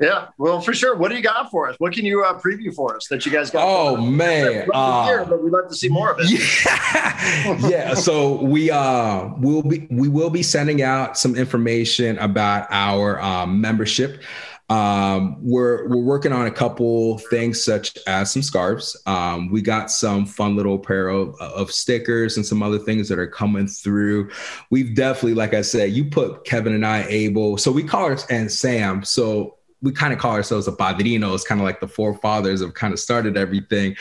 Yeah, 0.00 0.28
well, 0.38 0.60
for 0.60 0.72
sure. 0.72 0.96
What 0.96 1.10
do 1.10 1.16
you 1.16 1.22
got 1.22 1.50
for 1.50 1.68
us? 1.68 1.76
What 1.78 1.92
can 1.92 2.04
you 2.04 2.24
uh, 2.24 2.38
preview 2.38 2.72
for 2.72 2.94
us 2.96 3.08
that 3.08 3.26
you 3.26 3.32
guys 3.32 3.50
got? 3.50 3.64
Oh 3.66 3.96
man, 3.96 4.68
uh, 4.72 5.06
here, 5.06 5.24
but 5.24 5.42
we'd 5.42 5.52
love 5.52 5.68
to 5.68 5.74
see 5.74 5.88
more 5.88 6.12
of 6.12 6.18
it. 6.20 6.30
Yeah, 6.30 7.68
yeah. 7.68 7.94
So 7.94 8.42
we 8.42 8.70
uh 8.70 9.30
will 9.38 9.62
be 9.62 9.88
we 9.90 10.08
will 10.08 10.30
be 10.30 10.42
sending 10.42 10.82
out 10.82 11.18
some 11.18 11.34
information 11.34 12.16
about 12.18 12.68
our 12.70 13.20
um, 13.20 13.60
membership. 13.60 14.22
Um, 14.70 15.36
we're 15.40 15.88
we're 15.88 16.02
working 16.02 16.32
on 16.32 16.46
a 16.46 16.50
couple 16.50 17.18
things 17.18 17.64
such 17.64 17.96
as 18.06 18.30
some 18.30 18.42
scarves. 18.42 19.00
Um, 19.06 19.50
we 19.50 19.62
got 19.62 19.90
some 19.90 20.26
fun 20.26 20.56
little 20.56 20.78
pair 20.78 21.08
of, 21.08 21.34
of 21.40 21.72
stickers 21.72 22.36
and 22.36 22.44
some 22.44 22.62
other 22.62 22.78
things 22.78 23.08
that 23.08 23.18
are 23.18 23.26
coming 23.26 23.66
through. 23.66 24.30
We've 24.70 24.94
definitely, 24.94 25.34
like 25.34 25.54
I 25.54 25.62
said, 25.62 25.92
you 25.92 26.04
put 26.04 26.44
Kevin 26.44 26.74
and 26.74 26.86
I 26.86 27.04
Abel. 27.04 27.56
So 27.56 27.72
we 27.72 27.82
call 27.82 28.12
us 28.12 28.26
and 28.26 28.52
Sam. 28.52 29.02
So 29.04 29.57
we 29.80 29.92
kind 29.92 30.12
of 30.12 30.18
call 30.18 30.32
ourselves 30.32 30.66
a 30.66 30.72
padrinos, 30.72 31.44
kind 31.44 31.60
of 31.60 31.64
like 31.64 31.80
the 31.80 31.88
forefathers 31.88 32.60
have 32.60 32.74
kind 32.74 32.92
of 32.92 32.98
started 32.98 33.36
everything. 33.36 33.96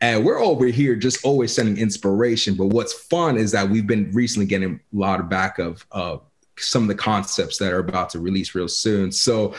And 0.00 0.24
we're 0.24 0.40
over 0.40 0.66
here 0.66 0.94
just 0.94 1.24
always 1.24 1.52
sending 1.52 1.78
inspiration. 1.78 2.54
But 2.54 2.66
what's 2.66 2.92
fun 2.92 3.36
is 3.36 3.52
that 3.52 3.68
we've 3.68 3.86
been 3.86 4.10
recently 4.12 4.46
getting 4.46 4.74
a 4.74 4.96
lot 4.96 5.18
of 5.18 5.28
back 5.28 5.58
of 5.58 5.84
uh, 5.90 6.18
some 6.58 6.82
of 6.82 6.88
the 6.88 6.94
concepts 6.94 7.58
that 7.58 7.72
are 7.72 7.80
about 7.80 8.10
to 8.10 8.20
release 8.20 8.54
real 8.54 8.68
soon. 8.68 9.10
So 9.10 9.54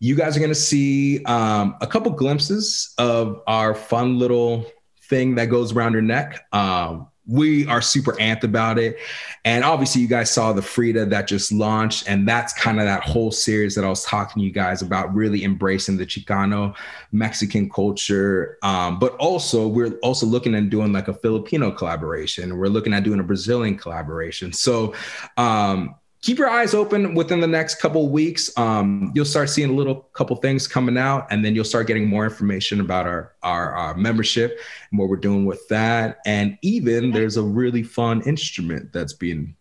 you 0.00 0.16
guys 0.16 0.36
are 0.36 0.40
going 0.40 0.50
to 0.50 0.54
see 0.54 1.22
um, 1.24 1.76
a 1.80 1.86
couple 1.86 2.10
glimpses 2.12 2.94
of 2.98 3.42
our 3.46 3.74
fun 3.74 4.18
little 4.18 4.66
thing 5.04 5.34
that 5.36 5.46
goes 5.46 5.72
around 5.72 5.92
your 5.92 6.02
neck. 6.02 6.46
Um, 6.52 7.08
we 7.26 7.66
are 7.68 7.80
super 7.80 8.12
amped 8.14 8.42
about 8.42 8.78
it. 8.78 8.96
And 9.44 9.64
obviously, 9.64 10.02
you 10.02 10.08
guys 10.08 10.30
saw 10.30 10.52
the 10.52 10.62
Frida 10.62 11.06
that 11.06 11.28
just 11.28 11.52
launched, 11.52 12.08
and 12.08 12.26
that's 12.26 12.52
kind 12.52 12.80
of 12.80 12.86
that 12.86 13.04
whole 13.04 13.30
series 13.30 13.74
that 13.74 13.84
I 13.84 13.88
was 13.88 14.04
talking 14.04 14.40
to 14.40 14.46
you 14.46 14.52
guys 14.52 14.82
about, 14.82 15.14
really 15.14 15.44
embracing 15.44 15.96
the 15.96 16.06
Chicano 16.06 16.74
Mexican 17.12 17.70
culture. 17.70 18.58
Um, 18.62 18.98
but 18.98 19.14
also, 19.16 19.68
we're 19.68 19.98
also 20.02 20.26
looking 20.26 20.54
at 20.54 20.70
doing 20.70 20.92
like 20.92 21.08
a 21.08 21.14
Filipino 21.14 21.70
collaboration. 21.70 22.56
We're 22.56 22.68
looking 22.68 22.92
at 22.92 23.04
doing 23.04 23.20
a 23.20 23.24
Brazilian 23.24 23.76
collaboration. 23.76 24.52
So, 24.52 24.94
um, 25.36 25.94
keep 26.22 26.38
your 26.38 26.48
eyes 26.48 26.72
open 26.72 27.14
within 27.14 27.40
the 27.40 27.46
next 27.46 27.80
couple 27.80 28.08
weeks. 28.08 28.56
Um, 28.56 29.12
you'll 29.14 29.24
start 29.24 29.50
seeing 29.50 29.70
a 29.70 29.72
little 29.72 29.96
couple 30.14 30.36
things 30.36 30.68
coming 30.68 30.96
out, 30.96 31.26
and 31.30 31.44
then 31.44 31.54
you'll 31.54 31.64
start 31.64 31.88
getting 31.88 32.08
more 32.08 32.24
information 32.24 32.80
about 32.80 33.06
our, 33.06 33.32
our, 33.42 33.72
our 33.72 33.94
membership 33.96 34.58
and 34.90 34.98
what 35.00 35.08
we're 35.08 35.16
doing 35.16 35.44
with 35.44 35.66
that. 35.68 36.18
And 36.24 36.56
even 36.62 37.10
there's 37.10 37.36
a 37.36 37.42
really 37.42 37.82
fun 37.82 38.22
instrument 38.22 38.92
that's 38.92 39.12
being 39.12 39.56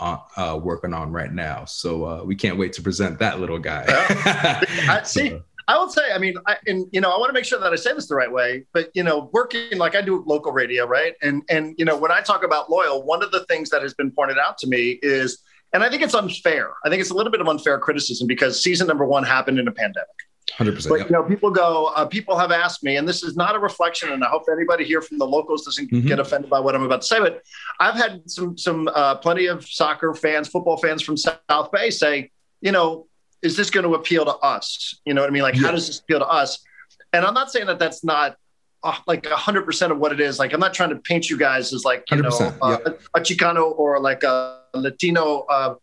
uh, 0.00 0.18
uh, 0.36 0.58
working 0.62 0.94
on 0.94 1.12
right 1.12 1.32
now. 1.32 1.66
So 1.66 2.04
uh, 2.04 2.24
we 2.24 2.34
can't 2.34 2.56
wait 2.56 2.72
to 2.74 2.82
present 2.82 3.18
that 3.18 3.38
little 3.38 3.58
guy. 3.58 3.84
I, 3.88 5.02
see, 5.04 5.38
I 5.68 5.78
would 5.78 5.90
say, 5.90 6.12
I 6.14 6.18
mean, 6.18 6.36
I, 6.46 6.56
and 6.66 6.86
you 6.92 7.00
know, 7.02 7.10
I 7.10 7.18
want 7.18 7.28
to 7.28 7.34
make 7.34 7.44
sure 7.44 7.58
that 7.60 7.72
I 7.72 7.76
say 7.76 7.92
this 7.92 8.08
the 8.08 8.14
right 8.14 8.30
way. 8.30 8.64
But 8.72 8.90
you 8.94 9.02
know, 9.02 9.30
working 9.34 9.76
like 9.76 9.94
I 9.94 10.00
do 10.00 10.24
local 10.26 10.52
radio, 10.52 10.86
right? 10.86 11.14
And 11.22 11.42
and 11.50 11.74
you 11.76 11.84
know, 11.84 11.96
when 11.96 12.10
I 12.10 12.20
talk 12.20 12.42
about 12.42 12.70
loyal, 12.70 13.02
one 13.02 13.22
of 13.22 13.30
the 13.32 13.44
things 13.46 13.68
that 13.70 13.82
has 13.82 13.92
been 13.92 14.10
pointed 14.10 14.38
out 14.38 14.56
to 14.58 14.66
me 14.66 14.98
is 15.02 15.42
and 15.72 15.82
I 15.82 15.90
think 15.90 16.02
it's 16.02 16.14
unfair. 16.14 16.72
I 16.84 16.88
think 16.88 17.00
it's 17.00 17.10
a 17.10 17.14
little 17.14 17.32
bit 17.32 17.40
of 17.40 17.48
unfair 17.48 17.78
criticism 17.78 18.26
because 18.26 18.62
season 18.62 18.86
number 18.86 19.04
one 19.04 19.24
happened 19.24 19.58
in 19.58 19.68
a 19.68 19.72
pandemic. 19.72 20.08
100%. 20.58 20.88
But, 20.88 21.00
you 21.00 21.10
know, 21.10 21.22
people 21.22 21.50
go, 21.50 21.86
uh, 21.96 22.06
people 22.06 22.38
have 22.38 22.52
asked 22.52 22.82
me, 22.82 22.96
and 22.96 23.06
this 23.06 23.22
is 23.22 23.36
not 23.36 23.56
a 23.56 23.58
reflection, 23.58 24.12
and 24.12 24.22
I 24.22 24.28
hope 24.28 24.44
anybody 24.50 24.84
here 24.84 25.02
from 25.02 25.18
the 25.18 25.26
locals 25.26 25.64
doesn't 25.64 25.90
mm-hmm. 25.90 26.06
get 26.06 26.20
offended 26.20 26.48
by 26.48 26.60
what 26.60 26.74
I'm 26.74 26.82
about 26.82 27.02
to 27.02 27.06
say, 27.06 27.18
but 27.18 27.42
I've 27.80 27.96
had 27.96 28.30
some, 28.30 28.56
some, 28.56 28.88
uh, 28.88 29.16
plenty 29.16 29.46
of 29.46 29.66
soccer 29.66 30.14
fans, 30.14 30.48
football 30.48 30.76
fans 30.76 31.02
from 31.02 31.16
South 31.16 31.72
Bay 31.72 31.90
say, 31.90 32.30
you 32.60 32.72
know, 32.72 33.06
is 33.42 33.56
this 33.56 33.70
going 33.70 33.84
to 33.84 33.94
appeal 33.94 34.24
to 34.24 34.34
us? 34.36 35.00
You 35.04 35.14
know 35.14 35.20
what 35.20 35.28
I 35.28 35.32
mean? 35.32 35.42
Like, 35.42 35.56
yeah. 35.56 35.62
how 35.62 35.72
does 35.72 35.88
this 35.88 35.98
appeal 35.98 36.20
to 36.20 36.26
us? 36.26 36.64
And 37.12 37.24
I'm 37.24 37.34
not 37.34 37.50
saying 37.50 37.66
that 37.66 37.78
that's 37.78 38.02
not 38.02 38.36
uh, 38.82 38.96
like 39.06 39.24
100% 39.24 39.90
of 39.90 39.98
what 39.98 40.12
it 40.12 40.20
is. 40.20 40.38
Like, 40.38 40.52
I'm 40.52 40.60
not 40.60 40.74
trying 40.74 40.90
to 40.90 40.96
paint 40.96 41.28
you 41.28 41.36
guys 41.36 41.72
as 41.72 41.84
like, 41.84 42.04
you 42.10 42.22
know, 42.22 42.28
uh, 42.62 42.78
yeah. 42.86 42.92
a, 43.14 43.18
a 43.18 43.20
Chicano 43.20 43.76
or 43.76 44.00
like 44.00 44.22
a 44.22 44.62
Latino 44.76 45.44
uh, 45.48 45.74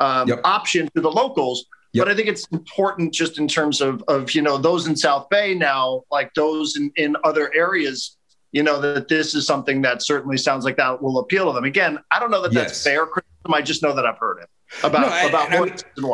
um, 0.00 0.28
yep. 0.28 0.40
option 0.44 0.88
to 0.94 1.00
the 1.00 1.10
locals. 1.10 1.66
Yep. 1.92 2.04
But 2.04 2.12
I 2.12 2.16
think 2.16 2.28
it's 2.28 2.46
important 2.52 3.14
just 3.14 3.38
in 3.38 3.48
terms 3.48 3.80
of, 3.80 4.02
of, 4.08 4.32
you 4.32 4.42
know, 4.42 4.58
those 4.58 4.86
in 4.86 4.94
South 4.94 5.28
Bay 5.30 5.54
now, 5.54 6.02
like 6.10 6.34
those 6.34 6.76
in, 6.76 6.92
in 6.96 7.16
other 7.24 7.50
areas, 7.54 8.18
you 8.52 8.62
know, 8.62 8.80
that 8.80 9.08
this 9.08 9.34
is 9.34 9.46
something 9.46 9.80
that 9.82 10.02
certainly 10.02 10.36
sounds 10.36 10.64
like 10.64 10.76
that 10.76 11.02
will 11.02 11.18
appeal 11.18 11.46
to 11.46 11.52
them. 11.52 11.64
Again, 11.64 11.98
I 12.10 12.20
don't 12.20 12.30
know 12.30 12.42
that 12.42 12.52
yes. 12.52 12.68
that's 12.68 12.84
fair 12.84 13.06
criticism. 13.06 13.54
I 13.54 13.62
just 13.62 13.82
know 13.82 13.94
that 13.94 14.04
I've 14.04 14.18
heard 14.18 14.38
it 14.42 14.50
about, 14.82 15.00
no, 15.00 15.28
about 15.28 15.52
I, 15.52 15.60
what 15.60 15.68
I 15.70 16.00
mean, 16.00 16.08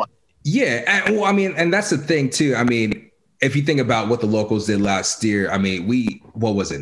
Yeah. 0.45 1.05
And, 1.07 1.17
well, 1.17 1.25
I 1.25 1.33
mean, 1.33 1.53
and 1.57 1.73
that's 1.73 1.89
the 1.89 1.97
thing 1.97 2.29
too. 2.29 2.55
I 2.55 2.63
mean, 2.63 3.11
if 3.45 3.55
you 3.55 3.61
think 3.61 3.79
about 3.79 4.07
what 4.07 4.21
the 4.21 4.25
locals 4.25 4.65
did 4.65 4.81
last 4.81 5.23
year, 5.23 5.51
I 5.51 5.59
mean, 5.59 5.85
we 5.85 6.21
what 6.33 6.55
was 6.55 6.71
it, 6.71 6.81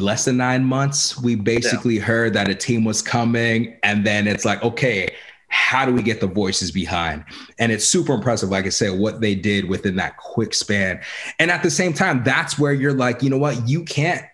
less 0.00 0.26
than 0.26 0.36
nine 0.36 0.62
months? 0.62 1.18
We 1.20 1.34
basically 1.34 1.96
yeah. 1.96 2.02
heard 2.02 2.34
that 2.34 2.48
a 2.48 2.54
team 2.54 2.84
was 2.84 3.00
coming, 3.00 3.76
and 3.82 4.06
then 4.06 4.28
it's 4.28 4.44
like, 4.44 4.62
okay, 4.62 5.08
how 5.48 5.86
do 5.86 5.92
we 5.92 6.02
get 6.02 6.20
the 6.20 6.26
voices 6.26 6.70
behind? 6.70 7.24
And 7.58 7.72
it's 7.72 7.86
super 7.86 8.12
impressive, 8.12 8.50
like 8.50 8.66
I 8.66 8.70
said, 8.70 8.98
what 8.98 9.20
they 9.20 9.34
did 9.34 9.68
within 9.68 9.96
that 9.96 10.18
quick 10.18 10.54
span. 10.54 11.00
And 11.38 11.50
at 11.50 11.62
the 11.62 11.70
same 11.70 11.94
time, 11.94 12.22
that's 12.24 12.58
where 12.58 12.72
you're 12.72 12.92
like, 12.92 13.22
you 13.22 13.30
know 13.30 13.38
what, 13.38 13.68
you 13.68 13.84
can't 13.84 14.24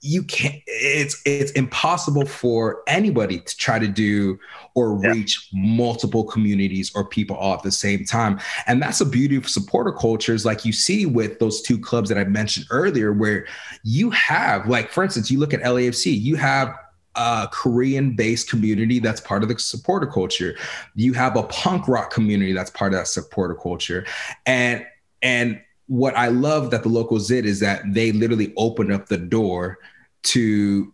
you 0.00 0.22
can't 0.22 0.62
it's 0.66 1.20
it's 1.24 1.50
impossible 1.52 2.24
for 2.24 2.82
anybody 2.86 3.40
to 3.40 3.56
try 3.56 3.78
to 3.78 3.88
do 3.88 4.38
or 4.74 4.94
reach 4.94 5.48
yeah. 5.52 5.60
multiple 5.60 6.22
communities 6.24 6.92
or 6.94 7.04
people 7.04 7.34
all 7.34 7.54
at 7.54 7.62
the 7.62 7.72
same 7.72 8.04
time 8.04 8.38
and 8.66 8.80
that's 8.80 9.00
a 9.00 9.06
beauty 9.06 9.34
of 9.34 9.48
supporter 9.48 9.90
cultures 9.90 10.44
like 10.44 10.64
you 10.64 10.72
see 10.72 11.04
with 11.04 11.40
those 11.40 11.62
two 11.62 11.78
clubs 11.78 12.08
that 12.08 12.18
i 12.18 12.24
mentioned 12.24 12.64
earlier 12.70 13.12
where 13.12 13.44
you 13.82 14.08
have 14.10 14.68
like 14.68 14.90
for 14.90 15.02
instance 15.02 15.30
you 15.30 15.38
look 15.38 15.52
at 15.52 15.60
lafc 15.62 16.06
you 16.06 16.36
have 16.36 16.74
a 17.16 17.48
Korean 17.50 18.14
based 18.14 18.48
community 18.48 19.00
that's 19.00 19.20
part 19.20 19.42
of 19.42 19.48
the 19.48 19.58
supporter 19.58 20.06
culture. 20.06 20.56
You 20.94 21.14
have 21.14 21.36
a 21.36 21.42
punk 21.42 21.88
rock 21.88 22.12
community 22.12 22.52
that's 22.52 22.70
part 22.70 22.92
of 22.92 23.00
that 23.00 23.08
supporter 23.08 23.56
culture. 23.56 24.06
And 24.46 24.86
and 25.20 25.60
what 25.88 26.16
I 26.16 26.28
love 26.28 26.70
that 26.70 26.82
the 26.82 26.88
locals 26.88 27.28
did 27.28 27.44
is 27.44 27.60
that 27.60 27.82
they 27.92 28.12
literally 28.12 28.52
opened 28.56 28.92
up 28.92 29.08
the 29.08 29.18
door 29.18 29.78
to 30.24 30.92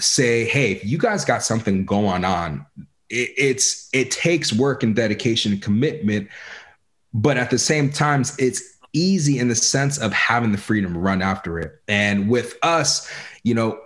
say, 0.00 0.46
hey, 0.46 0.72
if 0.72 0.84
you 0.84 0.98
guys 0.98 1.24
got 1.24 1.42
something 1.42 1.84
going 1.84 2.24
on, 2.24 2.66
it, 3.10 3.30
it's 3.36 3.88
it 3.92 4.10
takes 4.10 4.52
work 4.52 4.82
and 4.82 4.96
dedication 4.96 5.52
and 5.52 5.62
commitment, 5.62 6.28
but 7.12 7.36
at 7.36 7.50
the 7.50 7.58
same 7.58 7.90
time, 7.90 8.24
it's 8.38 8.74
easy 8.94 9.38
in 9.38 9.48
the 9.48 9.54
sense 9.54 9.98
of 9.98 10.12
having 10.12 10.52
the 10.52 10.58
freedom 10.58 10.94
to 10.94 10.98
run 10.98 11.20
after 11.20 11.58
it. 11.58 11.80
And 11.86 12.28
with 12.28 12.56
us, 12.62 13.10
you 13.42 13.54
know, 13.54 13.78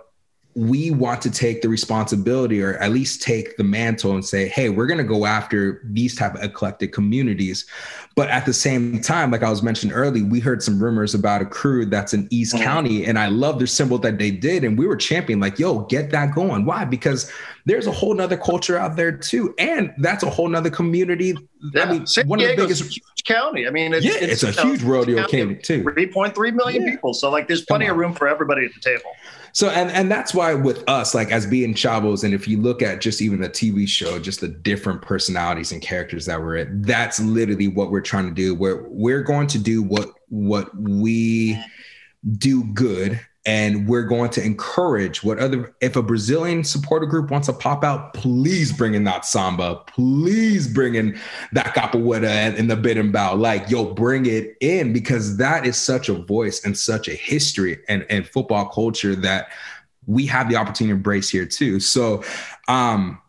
we 0.59 0.91
want 0.91 1.21
to 1.21 1.31
take 1.31 1.61
the 1.61 1.69
responsibility 1.69 2.61
or 2.61 2.73
at 2.79 2.91
least 2.91 3.21
take 3.21 3.55
the 3.55 3.63
mantle 3.63 4.11
and 4.11 4.25
say 4.25 4.49
hey 4.49 4.69
we're 4.69 4.87
going 4.87 4.97
to 4.97 5.05
go 5.05 5.25
after 5.25 5.81
these 5.85 6.15
type 6.17 6.35
of 6.35 6.43
eclectic 6.43 6.91
communities. 6.91 7.65
But 8.17 8.27
at 8.27 8.45
the 8.45 8.51
same 8.51 8.99
time 8.99 9.31
like 9.31 9.41
i 9.41 9.49
was 9.49 9.63
mentioned 9.63 9.93
early 9.95 10.21
we 10.21 10.41
heard 10.41 10.61
some 10.61 10.83
rumors 10.83 11.15
about 11.15 11.41
a 11.41 11.45
crew 11.45 11.85
that's 11.85 12.13
in 12.13 12.27
east 12.29 12.53
mm-hmm. 12.53 12.65
county 12.65 13.05
and 13.05 13.17
i 13.17 13.27
love 13.27 13.57
their 13.57 13.67
symbol 13.67 13.97
that 13.99 14.17
they 14.17 14.31
did 14.31 14.65
and 14.65 14.77
we 14.77 14.85
were 14.85 14.97
championing 14.97 15.39
like 15.39 15.57
yo 15.59 15.79
get 15.85 16.09
that 16.09 16.35
going. 16.35 16.65
Why? 16.65 16.83
Because 16.83 17.31
there's 17.65 17.87
a 17.87 17.91
whole 17.91 18.13
nother 18.13 18.35
culture 18.35 18.77
out 18.77 18.97
there 18.97 19.13
too 19.13 19.55
and 19.57 19.93
that's 19.99 20.23
a 20.23 20.29
whole 20.29 20.49
nother 20.49 20.69
community. 20.69 21.37
Yeah. 21.73 21.83
i 21.83 21.91
mean 21.91 22.05
San 22.05 22.27
one 22.27 22.39
Diego's 22.39 22.51
of 22.51 22.57
the 22.57 22.63
biggest 22.63 22.97
huge 22.97 23.23
county. 23.23 23.65
I 23.65 23.69
mean 23.69 23.93
it's, 23.93 24.05
yeah, 24.05 24.15
it's, 24.15 24.43
it's 24.43 24.57
a 24.57 24.61
huge 24.61 24.83
rodeo 24.83 25.25
county 25.25 25.55
too. 25.55 25.83
3.3 25.83 26.53
million 26.53 26.83
yeah. 26.83 26.91
people. 26.91 27.13
So 27.13 27.31
like 27.31 27.47
there's 27.47 27.63
plenty 27.63 27.87
of 27.87 27.95
room 27.95 28.13
for 28.13 28.27
everybody 28.27 28.65
at 28.65 28.73
the 28.73 28.81
table 28.81 29.11
so 29.53 29.69
and 29.69 29.89
and 29.91 30.11
that's 30.11 30.33
why 30.33 30.53
with 30.53 30.87
us, 30.89 31.13
like 31.15 31.31
as 31.31 31.45
being 31.45 31.73
Chavos, 31.73 32.23
and 32.23 32.33
if 32.33 32.47
you 32.47 32.61
look 32.61 32.81
at 32.81 33.01
just 33.01 33.21
even 33.21 33.41
the 33.41 33.49
TV 33.49 33.87
show, 33.87 34.19
just 34.19 34.41
the 34.41 34.47
different 34.47 35.01
personalities 35.01 35.71
and 35.71 35.81
characters 35.81 36.25
that 36.25 36.41
we're 36.41 36.57
in, 36.57 36.81
that's 36.81 37.19
literally 37.19 37.67
what 37.67 37.91
we're 37.91 38.01
trying 38.01 38.25
to 38.25 38.33
do. 38.33 38.53
We're 38.55 38.87
we're 38.89 39.23
going 39.23 39.47
to 39.47 39.59
do 39.59 39.81
what 39.83 40.09
what 40.29 40.75
we 40.77 41.61
do 42.37 42.63
good 42.73 43.19
and 43.45 43.87
we're 43.87 44.03
going 44.03 44.29
to 44.29 44.43
encourage 44.43 45.23
what 45.23 45.39
other 45.39 45.73
if 45.79 45.95
a 45.95 46.03
brazilian 46.03 46.63
supporter 46.63 47.05
group 47.05 47.31
wants 47.31 47.47
to 47.47 47.53
pop 47.53 47.85
out 47.85 48.13
please 48.13 48.73
bring 48.73 48.93
in 48.93 49.05
that 49.05 49.25
samba. 49.25 49.75
Please 49.87 50.67
bring 50.67 50.95
in 50.95 51.17
that 51.53 51.73
capoeira 51.73 52.27
and, 52.27 52.69
the 52.69 52.75
berimbau. 52.75 53.39
Like 53.39 53.69
yo 53.69 53.93
bring 53.93 54.25
it 54.25 54.57
in 54.59 54.91
because 54.91 55.37
that 55.37 55.65
is 55.65 55.77
such 55.77 56.09
a 56.09 56.13
voice 56.13 56.65
and 56.65 56.77
such 56.77 57.07
a 57.07 57.13
history 57.13 57.79
and, 57.87 58.05
and 58.09 58.27
football 58.27 58.65
culture 58.67 59.15
that 59.15 59.47
we 60.05 60.25
have 60.25 60.49
the 60.49 60.57
opportunity 60.57 60.91
to 60.91 60.97
embrace 60.97 61.29
here 61.29 61.45
too. 61.45 61.79
So 61.79 62.23
um 62.67 63.21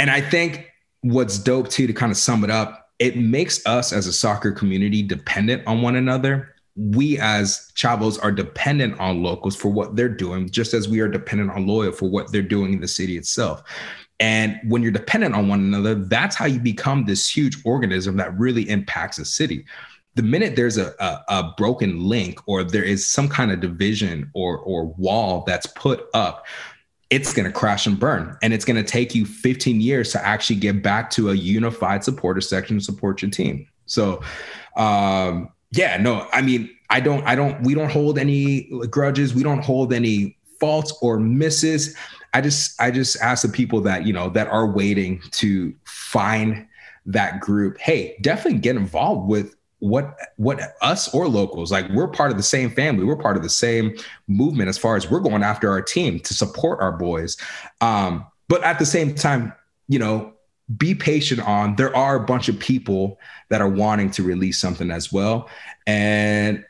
and 0.00 0.10
i 0.10 0.20
think 0.20 0.72
what's 1.02 1.38
dope 1.38 1.68
too 1.68 1.86
to 1.86 1.92
kind 1.92 2.10
of 2.10 2.18
sum 2.18 2.42
it 2.42 2.50
up 2.50 2.90
it 2.98 3.16
makes 3.16 3.64
us 3.66 3.92
as 3.92 4.06
a 4.06 4.12
soccer 4.12 4.50
community 4.50 5.02
dependent 5.02 5.64
on 5.66 5.82
one 5.82 5.94
another 5.94 6.54
we 6.80 7.18
as 7.18 7.70
chavos 7.74 8.18
are 8.22 8.32
dependent 8.32 8.98
on 8.98 9.22
locals 9.22 9.54
for 9.54 9.68
what 9.68 9.96
they're 9.96 10.08
doing, 10.08 10.48
just 10.48 10.72
as 10.72 10.88
we 10.88 11.00
are 11.00 11.08
dependent 11.08 11.50
on 11.50 11.66
loyal 11.66 11.92
for 11.92 12.08
what 12.08 12.32
they're 12.32 12.40
doing 12.40 12.72
in 12.72 12.80
the 12.80 12.88
city 12.88 13.18
itself. 13.18 13.62
And 14.18 14.58
when 14.64 14.82
you're 14.82 14.90
dependent 14.90 15.34
on 15.34 15.48
one 15.48 15.60
another, 15.60 15.94
that's 15.94 16.36
how 16.36 16.46
you 16.46 16.58
become 16.58 17.04
this 17.04 17.28
huge 17.28 17.58
organism 17.64 18.16
that 18.16 18.38
really 18.38 18.68
impacts 18.70 19.18
a 19.18 19.26
city. 19.26 19.66
The 20.14 20.22
minute 20.22 20.56
there's 20.56 20.78
a, 20.78 20.94
a, 20.98 21.24
a 21.28 21.54
broken 21.56 22.02
link 22.02 22.40
or 22.46 22.64
there 22.64 22.82
is 22.82 23.06
some 23.06 23.28
kind 23.28 23.52
of 23.52 23.60
division 23.60 24.30
or, 24.34 24.58
or 24.58 24.86
wall 24.86 25.44
that's 25.46 25.66
put 25.66 26.06
up, 26.14 26.46
it's 27.10 27.34
going 27.34 27.46
to 27.46 27.52
crash 27.52 27.86
and 27.86 27.98
burn. 27.98 28.38
And 28.42 28.54
it's 28.54 28.64
going 28.64 28.82
to 28.82 28.88
take 28.88 29.14
you 29.14 29.26
15 29.26 29.80
years 29.80 30.12
to 30.12 30.26
actually 30.26 30.56
get 30.56 30.82
back 30.82 31.10
to 31.10 31.30
a 31.30 31.34
unified 31.34 32.04
supporter 32.04 32.40
section 32.40 32.78
to 32.78 32.84
support 32.84 33.20
your 33.20 33.30
team. 33.30 33.66
So, 33.86 34.22
um, 34.76 35.50
yeah, 35.72 35.96
no, 35.96 36.28
I 36.32 36.42
mean, 36.42 36.70
I 36.90 37.00
don't, 37.00 37.24
I 37.26 37.34
don't, 37.34 37.62
we 37.62 37.74
don't 37.74 37.90
hold 37.90 38.18
any 38.18 38.68
grudges. 38.88 39.34
We 39.34 39.42
don't 39.42 39.62
hold 39.62 39.92
any 39.92 40.36
faults 40.58 40.92
or 41.00 41.18
misses. 41.18 41.96
I 42.34 42.40
just, 42.40 42.80
I 42.80 42.90
just 42.90 43.20
ask 43.20 43.42
the 43.42 43.48
people 43.48 43.80
that, 43.82 44.06
you 44.06 44.12
know, 44.12 44.28
that 44.30 44.48
are 44.48 44.66
waiting 44.66 45.22
to 45.32 45.74
find 45.84 46.66
that 47.06 47.40
group. 47.40 47.78
Hey, 47.78 48.16
definitely 48.20 48.58
get 48.60 48.76
involved 48.76 49.28
with 49.28 49.54
what 49.80 50.14
what 50.36 50.60
us 50.82 51.12
or 51.14 51.26
locals 51.26 51.72
like 51.72 51.88
we're 51.90 52.06
part 52.06 52.30
of 52.30 52.36
the 52.36 52.42
same 52.42 52.70
family 52.70 53.02
we're 53.02 53.16
part 53.16 53.34
of 53.34 53.42
the 53.42 53.48
same 53.48 53.96
movement 54.28 54.68
as 54.68 54.76
far 54.76 54.94
as 54.94 55.10
we're 55.10 55.20
going 55.20 55.42
after 55.42 55.70
our 55.70 55.80
team 55.80 56.20
to 56.20 56.34
support 56.34 56.78
our 56.80 56.92
boys 56.92 57.38
um 57.80 58.24
but 58.48 58.62
at 58.62 58.78
the 58.78 58.84
same 58.84 59.14
time 59.14 59.52
you 59.88 59.98
know 59.98 60.34
be 60.76 60.94
patient 60.94 61.40
on. 61.40 61.76
There 61.76 61.94
are 61.96 62.16
a 62.16 62.24
bunch 62.24 62.48
of 62.48 62.58
people 62.58 63.18
that 63.48 63.60
are 63.60 63.68
wanting 63.68 64.10
to 64.12 64.22
release 64.22 64.58
something 64.58 64.90
as 64.90 65.12
well 65.12 65.48
and 65.86 66.64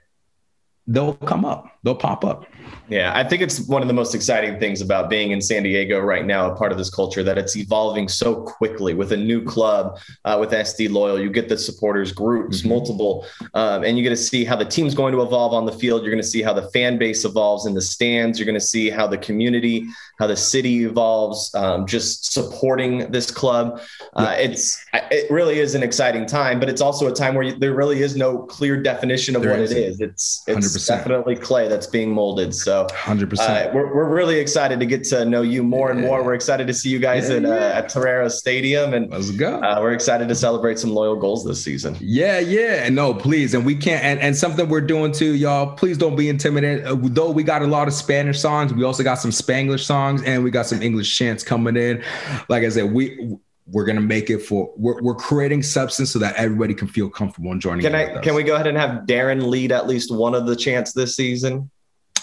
they'll 0.86 1.14
come 1.14 1.44
up, 1.44 1.78
they'll 1.82 1.94
pop 1.94 2.24
up. 2.24 2.46
Yeah, 2.88 3.12
I 3.14 3.22
think 3.22 3.40
it's 3.40 3.60
one 3.68 3.82
of 3.82 3.88
the 3.88 3.94
most 3.94 4.16
exciting 4.16 4.58
things 4.58 4.80
about 4.80 5.08
being 5.08 5.30
in 5.30 5.40
San 5.40 5.62
Diego 5.62 6.00
right 6.00 6.26
now, 6.26 6.50
a 6.50 6.56
part 6.56 6.72
of 6.72 6.78
this 6.78 6.90
culture, 6.90 7.22
that 7.22 7.38
it's 7.38 7.56
evolving 7.56 8.08
so 8.08 8.34
quickly 8.34 8.94
with 8.94 9.12
a 9.12 9.16
new 9.16 9.44
club, 9.44 9.98
uh, 10.24 10.36
with 10.40 10.50
SD 10.50 10.90
Loyal. 10.90 11.20
You 11.20 11.30
get 11.30 11.48
the 11.48 11.56
supporters 11.56 12.10
groups, 12.10 12.60
mm-hmm. 12.60 12.68
multiple, 12.68 13.26
um, 13.54 13.84
and 13.84 13.96
you 13.96 14.02
get 14.02 14.10
to 14.10 14.16
see 14.16 14.44
how 14.44 14.56
the 14.56 14.64
team's 14.64 14.94
going 14.94 15.12
to 15.12 15.22
evolve 15.22 15.54
on 15.54 15.66
the 15.66 15.72
field. 15.72 16.02
You're 16.02 16.10
going 16.10 16.22
to 16.22 16.28
see 16.28 16.42
how 16.42 16.52
the 16.52 16.68
fan 16.70 16.98
base 16.98 17.24
evolves 17.24 17.64
in 17.66 17.74
the 17.74 17.80
stands. 17.80 18.38
You're 18.38 18.46
going 18.46 18.58
to 18.58 18.60
see 18.60 18.90
how 18.90 19.06
the 19.06 19.18
community, 19.18 19.86
how 20.18 20.26
the 20.26 20.36
city 20.36 20.84
evolves, 20.84 21.54
um, 21.54 21.86
just 21.86 22.32
supporting 22.32 23.10
this 23.12 23.30
club. 23.30 23.80
Uh, 24.14 24.34
it's 24.36 24.84
it 24.92 25.30
really 25.30 25.60
is 25.60 25.76
an 25.76 25.84
exciting 25.84 26.26
time, 26.26 26.58
but 26.58 26.68
it's 26.68 26.80
also 26.80 27.06
a 27.06 27.14
time 27.14 27.34
where 27.34 27.44
you, 27.44 27.56
there 27.56 27.74
really 27.74 28.02
is 28.02 28.16
no 28.16 28.38
clear 28.38 28.82
definition 28.82 29.36
of 29.36 29.42
there 29.42 29.52
what 29.52 29.60
is. 29.60 29.70
it 29.70 29.78
is. 29.78 30.00
It's 30.00 30.42
it's 30.48 30.76
100%. 30.76 30.88
definitely 30.88 31.36
clay 31.36 31.68
that's 31.70 31.86
being 31.86 32.12
molded. 32.12 32.54
So 32.54 32.86
hundred 32.92 33.28
uh, 33.28 33.30
percent. 33.30 33.74
We're 33.74 33.94
we're 33.94 34.08
really 34.08 34.38
excited 34.38 34.80
to 34.80 34.86
get 34.86 35.04
to 35.04 35.24
know 35.24 35.42
you 35.42 35.62
more 35.62 35.90
and 35.90 36.00
more. 36.00 36.22
We're 36.22 36.34
excited 36.34 36.66
to 36.66 36.74
see 36.74 36.90
you 36.90 36.98
guys 36.98 37.30
yeah, 37.30 37.36
at 37.36 37.44
uh, 37.44 37.78
at 37.78 37.88
Torero 37.88 38.28
Stadium, 38.28 38.92
and 38.92 39.10
let's 39.10 39.30
go. 39.30 39.60
Uh, 39.60 39.78
we're 39.80 39.92
excited 39.92 40.28
to 40.28 40.34
celebrate 40.34 40.78
some 40.78 40.90
loyal 40.90 41.16
goals 41.16 41.44
this 41.44 41.62
season. 41.62 41.96
Yeah, 42.00 42.38
yeah, 42.38 42.88
no, 42.88 43.14
please, 43.14 43.54
and 43.54 43.64
we 43.64 43.74
can't, 43.74 44.04
and, 44.04 44.20
and 44.20 44.36
something 44.36 44.68
we're 44.68 44.80
doing 44.80 45.12
too, 45.12 45.34
y'all. 45.34 45.74
Please 45.76 45.96
don't 45.96 46.16
be 46.16 46.28
intimidated. 46.28 46.86
Uh, 46.86 46.96
though 47.00 47.30
we 47.30 47.42
got 47.42 47.62
a 47.62 47.66
lot 47.66 47.88
of 47.88 47.94
Spanish 47.94 48.40
songs, 48.40 48.74
we 48.74 48.84
also 48.84 49.02
got 49.02 49.14
some 49.14 49.30
Spanglish 49.30 49.84
songs, 49.84 50.22
and 50.22 50.44
we 50.44 50.50
got 50.50 50.66
some 50.66 50.82
English 50.82 51.16
chants 51.16 51.42
coming 51.42 51.76
in. 51.76 52.02
Like 52.48 52.64
I 52.64 52.68
said, 52.68 52.92
we 52.92 53.38
we're 53.72 53.84
gonna 53.84 54.00
make 54.00 54.30
it 54.30 54.40
for 54.40 54.72
we're, 54.76 55.00
we're 55.02 55.14
creating 55.14 55.62
substance 55.62 56.10
so 56.10 56.18
that 56.18 56.34
everybody 56.36 56.74
can 56.74 56.88
feel 56.88 57.08
comfortable 57.08 57.52
and 57.52 57.60
joining. 57.60 57.82
Can 57.82 57.94
I 57.94 58.20
can 58.20 58.34
we 58.34 58.42
go 58.42 58.54
ahead 58.54 58.66
and 58.66 58.76
have 58.76 59.06
Darren 59.06 59.48
lead 59.48 59.72
at 59.72 59.86
least 59.86 60.14
one 60.14 60.34
of 60.34 60.46
the 60.46 60.56
chants 60.56 60.92
this 60.92 61.16
season? 61.16 61.70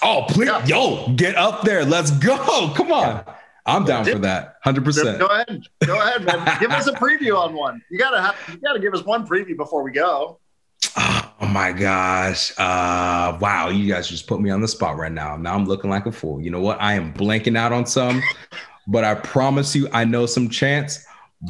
Oh, 0.04 0.26
please, 0.28 0.48
yeah. 0.48 0.66
yo, 0.66 1.08
get 1.16 1.36
up 1.36 1.64
there. 1.64 1.84
Let's 1.84 2.12
go. 2.12 2.72
Come 2.76 2.92
on. 2.92 3.24
I'm 3.66 3.84
down 3.84 4.06
for 4.06 4.20
that. 4.20 4.64
100%. 4.64 5.20
Go 5.20 5.26
ahead. 5.26 5.68
Go 5.86 6.00
ahead, 6.00 6.24
man. 6.24 6.58
give 6.60 6.72
us 6.72 6.88
a 6.88 6.94
preview 6.94 7.38
on 7.38 7.54
one. 7.54 7.82
You 7.90 7.98
got 7.98 8.12
to 8.12 8.22
have 8.22 8.36
you 8.50 8.58
got 8.60 8.74
to 8.74 8.80
give 8.80 8.94
us 8.94 9.04
one 9.04 9.28
preview 9.28 9.58
before 9.58 9.84
we 9.84 9.92
go. 9.92 10.40
Oh 11.40 11.46
my 11.46 11.72
gosh. 11.72 12.52
Uh 12.58 13.38
wow, 13.40 13.70
you 13.70 13.92
guys 13.92 14.08
just 14.08 14.26
put 14.26 14.42
me 14.42 14.50
on 14.50 14.62
the 14.62 14.68
spot 14.68 14.98
right 14.98 15.12
now. 15.12 15.36
Now 15.38 15.54
I'm 15.54 15.66
looking 15.66 15.90
like 15.90 16.06
a 16.06 16.12
fool. 16.12 16.42
You 16.42 16.50
know 16.50 16.62
what? 16.62 16.82
I 16.82 16.94
am 16.94 17.14
blanking 17.14 17.58
out 17.58 17.72
on 17.72 17.86
some, 17.86 18.24
but 18.88 19.04
I 19.04 19.16
promise 19.16 19.76
you 19.76 19.88
I 19.92 20.04
know 20.04 20.26
some 20.26 20.50
chants 20.50 21.06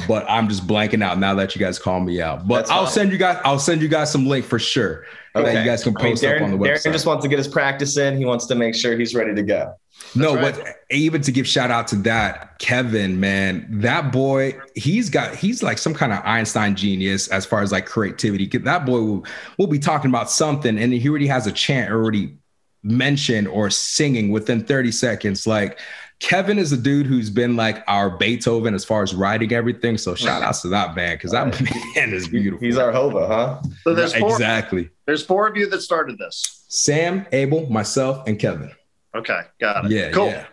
but 0.08 0.26
I'm 0.30 0.50
just 0.50 0.68
blanking 0.68 1.04
out 1.04 1.18
now 1.18 1.34
that 1.36 1.56
you 1.56 1.60
guys 1.60 1.80
call 1.80 2.00
me 2.00 2.22
out. 2.22 2.48
But 2.48 2.70
I'll 2.70 2.88
send 2.88 3.12
you 3.12 3.18
guys 3.18 3.40
I'll 3.46 3.60
send 3.60 3.82
you 3.82 3.88
guys 3.88 4.12
some 4.12 4.26
link 4.28 4.46
for 4.46 4.60
sure. 4.60 5.06
Okay. 5.36 5.54
That 5.54 5.60
you 5.60 5.66
guys 5.66 5.84
can 5.84 5.94
post 5.94 6.24
I 6.24 6.28
mean, 6.28 6.36
Darren, 6.36 6.38
up 6.38 6.44
on 6.44 6.52
the 6.52 6.58
website. 6.58 6.88
Darren 6.88 6.92
just 6.94 7.06
wants 7.06 7.24
to 7.24 7.30
get 7.30 7.38
his 7.38 7.48
practice 7.48 7.98
in. 7.98 8.18
He 8.18 8.26
wants 8.26 8.48
to 8.48 8.56
make 8.56 8.76
sure 8.76 8.98
he's 8.98 9.16
ready 9.16 9.36
to 9.36 9.44
go. 9.44 9.76
That's 10.00 10.16
no, 10.16 10.36
right. 10.36 10.56
but 10.56 10.76
even 10.90 11.22
to 11.22 11.32
give 11.32 11.48
shout 11.48 11.72
out 11.72 11.88
to 11.90 11.96
that 11.98 12.60
Kevin, 12.60 13.20
man, 13.20 13.66
that 13.82 14.12
boy, 14.12 14.60
he's 14.76 15.10
got 15.10 15.36
he's 15.36 15.64
like 15.64 15.78
some 15.78 15.94
kind 15.94 16.12
of 16.12 16.20
Einstein 16.24 16.76
genius 16.76 17.28
as 17.30 17.46
far 17.46 17.62
as 17.62 17.72
like 17.72 17.86
creativity. 17.86 18.46
That 18.46 18.86
boy 18.86 19.02
will 19.02 19.26
will 19.58 19.68
be 19.68 19.80
talking 19.80 20.10
about 20.10 20.30
something, 20.30 20.78
and 20.78 20.94
he 20.94 21.10
already 21.10 21.28
has 21.28 21.48
a 21.48 21.52
chant 21.52 21.92
already 21.92 22.36
mentioned 22.84 23.48
or 23.48 23.70
singing 23.70 24.32
within 24.32 24.64
30 24.64 24.92
seconds. 24.92 25.48
Like 25.48 25.80
Kevin 26.20 26.58
is 26.58 26.72
a 26.72 26.78
dude 26.78 27.06
who's 27.06 27.30
been 27.30 27.56
like 27.56 27.84
our 27.88 28.10
Beethoven 28.10 28.74
as 28.74 28.84
far 28.84 29.04
as 29.04 29.14
writing 29.14 29.54
everything. 29.54 29.98
So 29.98 30.16
shout 30.16 30.42
outs 30.42 30.62
to 30.64 30.68
that 30.70 30.96
man 30.96 31.16
because 31.16 31.32
that 31.32 31.62
man 31.96 32.14
is 32.14 32.28
beautiful. 32.28 32.66
He's 32.66 32.78
our 32.78 32.92
Hova, 32.92 33.28
huh? 33.28 33.62
So 33.84 33.94
there's 33.94 34.16
four, 34.16 34.32
exactly. 34.32 34.90
There's 35.06 35.24
four 35.24 35.48
of 35.48 35.56
you 35.56 35.70
that 35.70 35.82
started 35.82 36.18
this. 36.18 36.66
Sam, 36.70 37.26
Abel, 37.32 37.70
myself, 37.70 38.28
and 38.28 38.40
Kevin. 38.40 38.72
Okay, 39.16 39.42
got 39.60 39.86
it. 39.86 39.92
Yeah, 39.92 40.12
cool. 40.12 40.28
Yeah. 40.28 40.46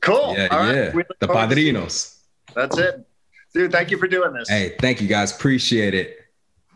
Cool. 0.00 0.34
Yeah, 0.36 0.48
All 0.50 0.66
yeah. 0.66 0.90
Right. 0.90 1.06
The 1.18 1.28
padrinos. 1.28 2.18
That's 2.54 2.76
it. 2.78 3.06
Dude, 3.54 3.72
thank 3.72 3.90
you 3.90 3.98
for 3.98 4.06
doing 4.06 4.32
this. 4.34 4.48
Hey, 4.48 4.74
thank 4.80 5.00
you 5.00 5.08
guys. 5.08 5.34
Appreciate 5.34 5.94
it. 5.94 6.18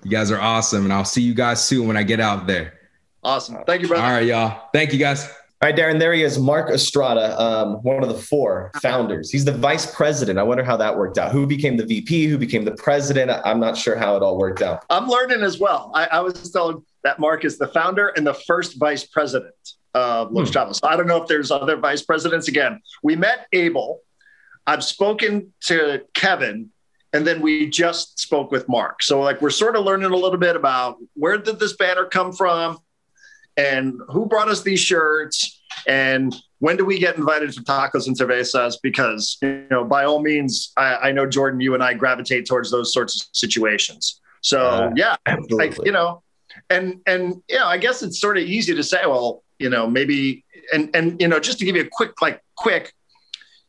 You 0.04 0.10
guys 0.10 0.30
are 0.30 0.40
awesome. 0.40 0.84
And 0.84 0.92
I'll 0.92 1.04
see 1.04 1.22
you 1.22 1.34
guys 1.34 1.62
soon 1.62 1.88
when 1.88 1.96
I 1.96 2.04
get 2.04 2.20
out 2.20 2.46
there. 2.46 2.78
Awesome. 3.22 3.58
Thank 3.66 3.82
you, 3.82 3.88
brother. 3.88 4.04
All 4.04 4.12
right, 4.12 4.24
y'all. 4.24 4.68
Thank 4.72 4.92
you 4.92 4.98
guys. 4.98 5.28
All 5.60 5.68
right, 5.68 5.76
Darren, 5.76 5.98
there 5.98 6.12
he 6.12 6.22
is, 6.22 6.38
Mark 6.38 6.70
Estrada, 6.70 7.36
um, 7.40 7.82
one 7.82 8.04
of 8.04 8.08
the 8.08 8.14
four 8.14 8.70
founders. 8.80 9.28
He's 9.28 9.44
the 9.44 9.50
vice 9.50 9.92
president. 9.92 10.38
I 10.38 10.44
wonder 10.44 10.62
how 10.62 10.76
that 10.76 10.96
worked 10.96 11.18
out. 11.18 11.32
Who 11.32 11.48
became 11.48 11.76
the 11.76 11.84
VP? 11.84 12.26
Who 12.26 12.38
became 12.38 12.64
the 12.64 12.76
president? 12.76 13.32
I'm 13.44 13.58
not 13.58 13.76
sure 13.76 13.96
how 13.96 14.14
it 14.14 14.22
all 14.22 14.38
worked 14.38 14.62
out. 14.62 14.84
I'm 14.88 15.08
learning 15.08 15.42
as 15.42 15.58
well. 15.58 15.90
I, 15.96 16.06
I 16.06 16.20
was 16.20 16.52
told 16.52 16.84
that 17.02 17.18
Mark 17.18 17.44
is 17.44 17.58
the 17.58 17.66
founder 17.66 18.12
and 18.16 18.24
the 18.24 18.34
first 18.34 18.78
vice 18.78 19.04
president 19.04 19.52
of 19.94 20.30
Los 20.30 20.50
hmm. 20.50 20.58
Chavos. 20.58 20.76
So 20.76 20.86
I 20.86 20.96
don't 20.96 21.08
know 21.08 21.20
if 21.20 21.26
there's 21.26 21.50
other 21.50 21.76
vice 21.76 22.02
presidents. 22.02 22.46
Again, 22.46 22.80
we 23.02 23.16
met 23.16 23.48
Abel. 23.52 24.02
I've 24.64 24.84
spoken 24.84 25.52
to 25.62 26.02
Kevin, 26.14 26.70
and 27.12 27.26
then 27.26 27.40
we 27.40 27.68
just 27.68 28.20
spoke 28.20 28.52
with 28.52 28.68
Mark. 28.68 29.02
So, 29.02 29.20
like, 29.20 29.42
we're 29.42 29.50
sort 29.50 29.74
of 29.74 29.84
learning 29.84 30.12
a 30.12 30.16
little 30.16 30.38
bit 30.38 30.54
about 30.54 30.98
where 31.14 31.36
did 31.36 31.58
this 31.58 31.74
banner 31.74 32.04
come 32.04 32.32
from? 32.32 32.78
And 33.58 34.00
who 34.08 34.24
brought 34.24 34.48
us 34.48 34.62
these 34.62 34.80
shirts 34.80 35.60
and 35.86 36.34
when 36.60 36.76
do 36.76 36.84
we 36.84 36.98
get 36.98 37.16
invited 37.16 37.52
to 37.52 37.62
tacos 37.62 38.08
and 38.08 38.18
cervezas? 38.18 38.76
Because 38.82 39.36
you 39.42 39.66
know 39.70 39.84
by 39.84 40.04
all 40.04 40.20
means 40.22 40.72
I, 40.76 40.96
I 40.96 41.12
know 41.12 41.26
jordan 41.26 41.60
you 41.60 41.74
and 41.74 41.82
i 41.82 41.92
gravitate 41.92 42.46
towards 42.46 42.70
those 42.70 42.92
sorts 42.92 43.22
of 43.22 43.28
situations. 43.32 44.20
So 44.40 44.60
uh, 44.60 44.90
yeah 44.96 45.16
I, 45.26 45.72
you 45.84 45.92
know 45.92 46.22
and 46.70 47.00
and 47.06 47.42
you 47.48 47.58
know 47.58 47.66
i 47.66 47.78
guess 47.78 48.02
it's 48.02 48.20
sort 48.20 48.38
of 48.38 48.44
easy 48.44 48.74
to 48.74 48.82
say 48.82 49.00
well 49.06 49.42
you 49.58 49.68
know 49.68 49.88
maybe 49.88 50.44
and 50.72 50.90
and 50.94 51.20
you 51.20 51.28
know 51.28 51.40
just 51.40 51.58
to 51.58 51.64
give 51.64 51.76
you 51.76 51.82
a 51.82 51.88
quick 51.90 52.20
like 52.20 52.42
quick 52.56 52.92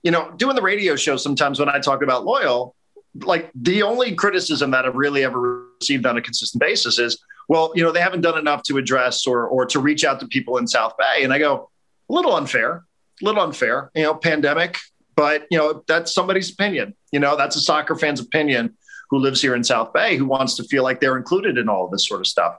you 0.04 0.12
know 0.12 0.32
doing 0.38 0.56
the 0.56 0.62
radio 0.62 0.95
show 0.95 1.17
sometimes 1.17 1.60
when 1.60 1.69
i 1.69 1.80
talk 1.80 2.02
about 2.02 2.25
loyal 2.25 2.75
like 3.21 3.52
the 3.56 3.84
only 3.84 4.13
criticism 4.15 4.71
that 4.71 4.86
i've 4.86 4.95
really 4.95 5.23
ever 5.23 5.67
received 5.80 6.06
on 6.06 6.17
a 6.17 6.21
consistent 6.21 6.60
basis 6.60 6.99
is 6.99 7.21
well, 7.50 7.74
you 7.76 7.84
know, 7.84 7.92
they 7.92 8.00
haven't 8.00 8.22
done 8.22 8.38
enough 8.38 8.64
to 8.64 8.78
address 8.78 9.28
or 9.28 9.46
or 9.48 9.66
to 9.66 9.80
reach 9.80 10.06
out 10.06 10.22
to 10.22 10.28
people 10.28 10.58
in 10.58 10.68
South 10.68 10.94
Bay. 10.98 11.24
And 11.24 11.34
I 11.34 11.40
go, 11.40 11.70
a 12.10 12.14
little 12.14 12.36
unfair, 12.36 12.86
a 13.22 13.26
little 13.26 13.44
unfair, 13.44 13.92
you 13.96 14.04
know, 14.04 14.14
pandemic, 14.14 14.78
but 15.16 15.48
you 15.52 15.58
know, 15.58 15.84
that's 15.88 16.14
somebody's 16.14 16.52
opinion. 16.52 16.96
You 17.12 17.20
know, 17.20 17.36
that's 17.36 17.56
a 17.58 17.62
soccer 17.62 17.96
fan's 17.96 18.22
opinion 18.22 18.78
who 19.10 19.18
lives 19.18 19.42
here 19.42 19.56
in 19.56 19.64
South 19.64 19.92
Bay 19.92 20.16
who 20.16 20.26
wants 20.26 20.56
to 20.58 20.64
feel 20.64 20.84
like 20.84 21.02
they're 21.02 21.18
included 21.18 21.58
in 21.58 21.68
all 21.68 21.86
of 21.86 21.92
this 21.92 22.08
sort 22.08 22.20
of 22.20 22.28
stuff. 22.28 22.56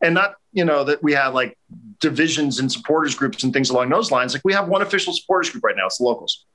And 0.00 0.14
not, 0.14 0.36
you 0.52 0.64
know, 0.64 0.84
that 0.84 1.02
we 1.02 1.12
have 1.14 1.34
like 1.34 1.58
divisions 1.98 2.60
and 2.60 2.70
supporters 2.70 3.16
groups 3.16 3.42
and 3.42 3.52
things 3.52 3.70
along 3.70 3.88
those 3.88 4.12
lines. 4.12 4.32
Like 4.32 4.44
we 4.44 4.52
have 4.52 4.68
one 4.68 4.82
official 4.82 5.12
supporters 5.12 5.50
group 5.50 5.64
right 5.64 5.76
now, 5.76 5.86
it's 5.86 5.98
the 5.98 6.04
locals. 6.04 6.46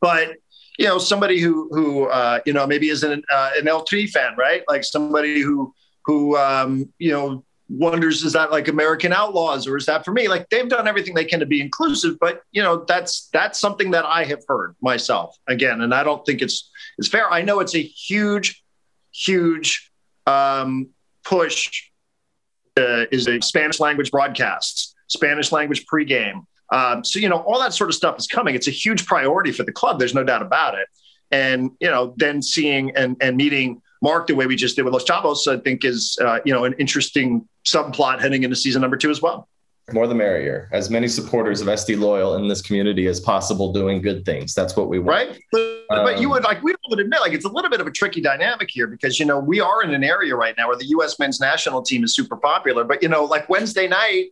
But 0.00 0.34
you 0.78 0.86
know, 0.86 0.98
somebody 0.98 1.40
who 1.40 1.68
who 1.72 2.04
uh, 2.04 2.40
you 2.46 2.52
know 2.52 2.66
maybe 2.66 2.88
is 2.90 3.02
an 3.02 3.24
uh, 3.32 3.50
an 3.58 3.66
El 3.66 3.82
Tri 3.82 4.06
fan, 4.06 4.36
right? 4.36 4.62
Like 4.68 4.84
somebody 4.84 5.40
who 5.40 5.74
who 6.06 6.36
um, 6.36 6.92
you 6.98 7.10
know 7.10 7.44
wonders 7.68 8.22
is 8.22 8.32
that 8.34 8.50
like 8.50 8.68
American 8.68 9.12
Outlaws 9.12 9.66
or 9.66 9.76
is 9.76 9.86
that 9.86 10.04
for 10.04 10.12
me? 10.12 10.28
Like 10.28 10.48
they've 10.48 10.68
done 10.68 10.86
everything 10.86 11.14
they 11.14 11.24
can 11.24 11.40
to 11.40 11.46
be 11.46 11.60
inclusive, 11.60 12.18
but 12.20 12.42
you 12.52 12.62
know 12.62 12.84
that's 12.86 13.28
that's 13.32 13.58
something 13.58 13.90
that 13.90 14.04
I 14.04 14.24
have 14.24 14.42
heard 14.46 14.76
myself 14.80 15.36
again, 15.48 15.80
and 15.82 15.92
I 15.92 16.02
don't 16.04 16.24
think 16.24 16.42
it's 16.42 16.70
it's 16.98 17.08
fair. 17.08 17.30
I 17.30 17.42
know 17.42 17.60
it's 17.60 17.74
a 17.74 17.82
huge, 17.82 18.62
huge 19.12 19.90
um, 20.26 20.88
push. 21.24 21.90
Uh, 22.78 23.06
is 23.10 23.26
a 23.26 23.40
Spanish 23.40 23.80
language 23.80 24.10
broadcasts, 24.10 24.94
Spanish 25.08 25.50
language 25.50 25.86
pregame. 25.90 26.44
Um, 26.70 27.02
so 27.04 27.18
you 27.18 27.28
know 27.28 27.38
all 27.38 27.58
that 27.60 27.72
sort 27.72 27.88
of 27.88 27.96
stuff 27.96 28.18
is 28.18 28.26
coming. 28.26 28.54
It's 28.54 28.68
a 28.68 28.72
huge 28.72 29.06
priority 29.06 29.50
for 29.50 29.62
the 29.62 29.72
club. 29.72 29.98
There's 29.98 30.14
no 30.14 30.24
doubt 30.24 30.42
about 30.42 30.74
it. 30.74 30.86
And 31.30 31.70
you 31.80 31.88
know 31.88 32.14
then 32.18 32.42
seeing 32.42 32.94
and 32.94 33.16
and 33.20 33.36
meeting 33.38 33.80
Mark 34.02 34.26
the 34.26 34.34
way 34.34 34.46
we 34.46 34.56
just 34.56 34.76
did 34.76 34.84
with 34.84 34.92
Los 34.92 35.04
Chavos, 35.04 35.46
I 35.46 35.60
think 35.60 35.84
is 35.84 36.18
uh, 36.20 36.40
you 36.44 36.52
know 36.52 36.64
an 36.64 36.74
interesting 36.78 37.48
subplot 37.64 38.20
heading 38.20 38.42
into 38.42 38.56
season 38.56 38.82
number 38.82 38.96
two 38.96 39.10
as 39.10 39.22
well. 39.22 39.48
More 39.92 40.08
the 40.08 40.16
merrier. 40.16 40.68
As 40.72 40.90
many 40.90 41.06
supporters 41.06 41.60
of 41.60 41.68
SD 41.68 41.96
Loyal 41.96 42.34
in 42.34 42.48
this 42.48 42.60
community 42.60 43.06
as 43.06 43.20
possible 43.20 43.72
doing 43.72 44.02
good 44.02 44.24
things. 44.24 44.52
That's 44.52 44.74
what 44.74 44.88
we 44.88 44.98
want. 44.98 45.08
Right. 45.08 45.40
But, 45.52 45.60
um, 45.90 46.04
but 46.04 46.20
you 46.20 46.28
would 46.28 46.42
like 46.42 46.60
we 46.62 46.74
would 46.88 46.98
admit 46.98 47.20
like 47.20 47.32
it's 47.32 47.44
a 47.44 47.48
little 47.48 47.70
bit 47.70 47.80
of 47.80 47.86
a 47.86 47.92
tricky 47.92 48.20
dynamic 48.20 48.68
here 48.68 48.88
because 48.88 49.20
you 49.20 49.26
know 49.26 49.38
we 49.38 49.60
are 49.60 49.84
in 49.84 49.94
an 49.94 50.02
area 50.02 50.34
right 50.34 50.54
now 50.58 50.66
where 50.66 50.76
the 50.76 50.86
U.S. 50.86 51.18
men's 51.20 51.38
national 51.38 51.82
team 51.82 52.02
is 52.02 52.16
super 52.16 52.36
popular, 52.36 52.82
but 52.82 53.00
you 53.00 53.08
know 53.08 53.24
like 53.24 53.48
Wednesday 53.48 53.86
night 53.86 54.30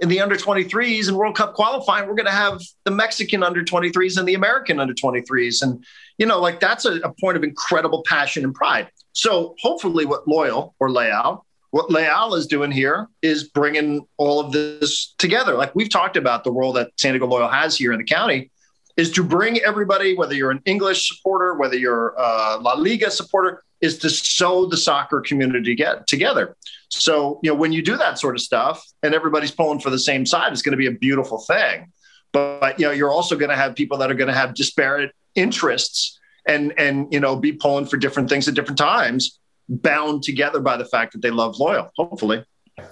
in 0.00 0.08
the 0.08 0.20
under 0.20 0.36
23s 0.36 1.08
and 1.08 1.16
World 1.16 1.36
Cup 1.36 1.54
qualifying, 1.54 2.08
we're 2.08 2.14
going 2.14 2.26
to 2.26 2.32
have 2.32 2.60
the 2.84 2.90
Mexican 2.90 3.42
under 3.42 3.64
23s 3.64 4.18
and 4.18 4.26
the 4.26 4.34
American 4.34 4.80
under 4.80 4.94
23s. 4.94 5.62
And, 5.62 5.84
you 6.18 6.26
know, 6.26 6.40
like 6.40 6.60
that's 6.60 6.84
a, 6.84 6.96
a, 7.00 7.12
point 7.20 7.36
of 7.36 7.44
incredible 7.44 8.02
passion 8.06 8.44
and 8.44 8.54
pride. 8.54 8.88
So 9.12 9.54
hopefully, 9.60 10.04
what 10.04 10.28
Loyal 10.28 10.74
or 10.78 10.90
Leal, 10.90 11.44
what 11.70 11.90
Leal 11.90 12.34
is 12.34 12.46
doing 12.46 12.70
here 12.70 13.08
is 13.22 13.44
bringing 13.44 14.06
all 14.16 14.40
of 14.40 14.52
this 14.52 15.14
together. 15.18 15.54
Like 15.54 15.74
we've 15.74 15.90
talked 15.90 16.16
about 16.16 16.44
the 16.44 16.52
role 16.52 16.72
that 16.74 16.90
San 16.96 17.12
Diego 17.12 17.26
Loyal 17.26 17.48
has 17.48 17.76
here 17.76 17.92
in 17.92 17.98
the 17.98 18.04
county 18.04 18.50
is 18.96 19.10
to 19.12 19.22
bring 19.22 19.58
everybody, 19.60 20.16
whether 20.16 20.34
you're 20.34 20.50
an 20.50 20.62
English 20.64 21.08
supporter, 21.08 21.54
whether 21.54 21.76
you're 21.76 22.14
a 22.16 22.58
La 22.60 22.74
Liga 22.74 23.10
supporter, 23.10 23.62
is 23.80 23.98
to 23.98 24.08
sew 24.08 24.66
the 24.66 24.76
soccer 24.76 25.20
community 25.20 25.74
get 25.74 26.06
together. 26.06 26.56
So, 26.88 27.40
you 27.42 27.50
know, 27.50 27.56
when 27.56 27.72
you 27.72 27.82
do 27.82 27.96
that 27.96 28.18
sort 28.18 28.36
of 28.36 28.40
stuff 28.40 28.84
and 29.02 29.14
everybody's 29.14 29.50
pulling 29.50 29.80
for 29.80 29.90
the 29.90 29.98
same 29.98 30.24
side, 30.24 30.52
it's 30.52 30.62
going 30.62 30.72
to 30.72 30.78
be 30.78 30.86
a 30.86 30.92
beautiful 30.92 31.38
thing. 31.38 31.92
But, 32.32 32.60
but 32.60 32.80
you 32.80 32.86
know, 32.86 32.92
you're 32.92 33.12
also 33.12 33.36
going 33.36 33.50
to 33.50 33.56
have 33.56 33.74
people 33.74 33.98
that 33.98 34.10
are 34.10 34.14
going 34.14 34.28
to 34.28 34.34
have 34.34 34.54
disparate 34.54 35.12
interests 35.34 36.18
and 36.46 36.72
and 36.78 37.12
you 37.12 37.20
know 37.20 37.36
be 37.36 37.52
pulling 37.52 37.86
for 37.86 37.96
different 37.96 38.28
things 38.28 38.48
at 38.48 38.54
different 38.54 38.78
times, 38.78 39.38
bound 39.68 40.22
together 40.22 40.60
by 40.60 40.76
the 40.76 40.84
fact 40.84 41.12
that 41.12 41.22
they 41.22 41.30
love 41.30 41.58
loyal. 41.58 41.90
Hopefully, 41.96 42.44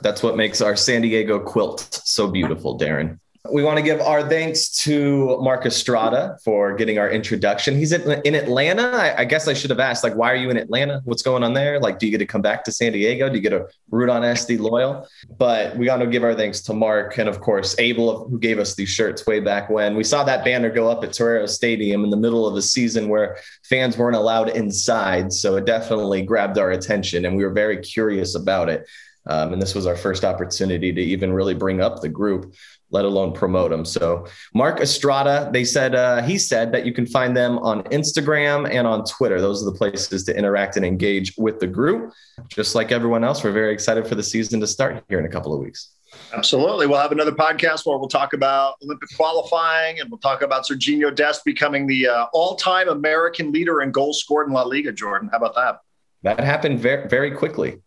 that's 0.02 0.22
what 0.22 0.36
makes 0.36 0.60
our 0.60 0.76
San 0.76 1.02
Diego 1.02 1.38
quilt 1.38 2.00
so 2.04 2.28
beautiful, 2.28 2.78
Darren. 2.78 3.18
We 3.52 3.62
want 3.62 3.76
to 3.76 3.82
give 3.82 4.00
our 4.00 4.26
thanks 4.26 4.70
to 4.84 5.38
Mark 5.42 5.66
Estrada 5.66 6.38
for 6.42 6.74
getting 6.74 6.98
our 6.98 7.10
introduction. 7.10 7.76
He's 7.76 7.92
in, 7.92 8.10
in 8.24 8.34
Atlanta. 8.34 8.84
I, 8.92 9.18
I, 9.18 9.24
guess 9.26 9.46
I 9.48 9.52
should 9.52 9.68
have 9.68 9.80
asked, 9.80 10.02
like, 10.02 10.14
why 10.14 10.32
are 10.32 10.36
you 10.36 10.48
in 10.48 10.56
Atlanta? 10.56 11.02
What's 11.04 11.20
going 11.20 11.44
on 11.44 11.52
there? 11.52 11.78
Like, 11.78 11.98
do 11.98 12.06
you 12.06 12.10
get 12.10 12.18
to 12.18 12.26
come 12.26 12.40
back 12.40 12.64
to 12.64 12.72
San 12.72 12.92
Diego? 12.92 13.28
Do 13.28 13.34
you 13.34 13.42
get 13.42 13.50
to 13.50 13.66
root 13.90 14.08
on 14.08 14.22
SD 14.22 14.58
Loyal? 14.60 15.06
But 15.36 15.76
we 15.76 15.84
got 15.84 15.98
to 15.98 16.06
give 16.06 16.24
our 16.24 16.34
thanks 16.34 16.62
to 16.62 16.72
Mark 16.72 17.18
and, 17.18 17.28
of 17.28 17.42
course, 17.42 17.78
Abel, 17.78 18.26
who 18.30 18.38
gave 18.38 18.58
us 18.58 18.76
these 18.76 18.88
shirts 18.88 19.26
way 19.26 19.40
back 19.40 19.68
when. 19.68 19.94
We 19.94 20.04
saw 20.04 20.24
that 20.24 20.42
banner 20.42 20.70
go 20.70 20.88
up 20.88 21.04
at 21.04 21.12
Torero 21.12 21.44
Stadium 21.44 22.02
in 22.02 22.08
the 22.08 22.16
middle 22.16 22.46
of 22.46 22.56
a 22.56 22.62
season 22.62 23.10
where 23.10 23.36
fans 23.62 23.98
weren't 23.98 24.16
allowed 24.16 24.56
inside. 24.56 25.34
So 25.34 25.56
it 25.56 25.66
definitely 25.66 26.22
grabbed 26.22 26.56
our 26.56 26.70
attention, 26.70 27.26
and 27.26 27.36
we 27.36 27.44
were 27.44 27.52
very 27.52 27.76
curious 27.76 28.36
about 28.36 28.70
it. 28.70 28.86
Um, 29.26 29.54
and 29.54 29.62
this 29.62 29.74
was 29.74 29.86
our 29.86 29.96
first 29.96 30.24
opportunity 30.24 30.92
to 30.92 31.00
even 31.00 31.32
really 31.32 31.54
bring 31.54 31.80
up 31.80 32.00
the 32.00 32.08
group 32.08 32.54
let 32.94 33.04
alone 33.04 33.32
promote 33.32 33.70
them. 33.70 33.84
So 33.84 34.26
Mark 34.54 34.80
Estrada, 34.80 35.50
they 35.52 35.64
said 35.64 35.96
uh, 35.96 36.22
he 36.22 36.38
said 36.38 36.70
that 36.72 36.86
you 36.86 36.92
can 36.92 37.06
find 37.06 37.36
them 37.36 37.58
on 37.58 37.82
Instagram 37.84 38.70
and 38.70 38.86
on 38.86 39.04
Twitter. 39.04 39.40
Those 39.40 39.62
are 39.62 39.70
the 39.70 39.76
places 39.76 40.22
to 40.24 40.36
interact 40.36 40.76
and 40.76 40.86
engage 40.86 41.34
with 41.36 41.58
the 41.58 41.66
group. 41.66 42.12
Just 42.48 42.76
like 42.76 42.92
everyone 42.92 43.24
else, 43.24 43.42
we're 43.42 43.50
very 43.50 43.72
excited 43.72 44.06
for 44.06 44.14
the 44.14 44.22
season 44.22 44.60
to 44.60 44.66
start 44.66 45.04
here 45.08 45.18
in 45.18 45.26
a 45.26 45.28
couple 45.28 45.52
of 45.52 45.60
weeks. 45.60 45.90
Absolutely. 46.32 46.86
We'll 46.86 47.00
have 47.00 47.10
another 47.10 47.32
podcast 47.32 47.84
where 47.84 47.98
we'll 47.98 48.06
talk 48.06 48.32
about 48.32 48.76
Olympic 48.84 49.08
qualifying 49.16 49.98
and 49.98 50.08
we'll 50.08 50.20
talk 50.20 50.42
about 50.42 50.64
Sergiño 50.64 51.12
Dest 51.12 51.44
becoming 51.44 51.88
the 51.88 52.06
uh, 52.06 52.26
all-time 52.32 52.88
American 52.88 53.50
leader 53.50 53.82
in 53.82 53.90
goals 53.90 54.20
scored 54.20 54.46
in 54.46 54.52
La 54.52 54.62
Liga. 54.62 54.92
Jordan, 54.92 55.28
how 55.32 55.38
about 55.38 55.56
that? 55.56 55.80
That 56.22 56.38
happened 56.38 56.78
very, 56.78 57.08
very 57.08 57.32
quickly. 57.32 57.80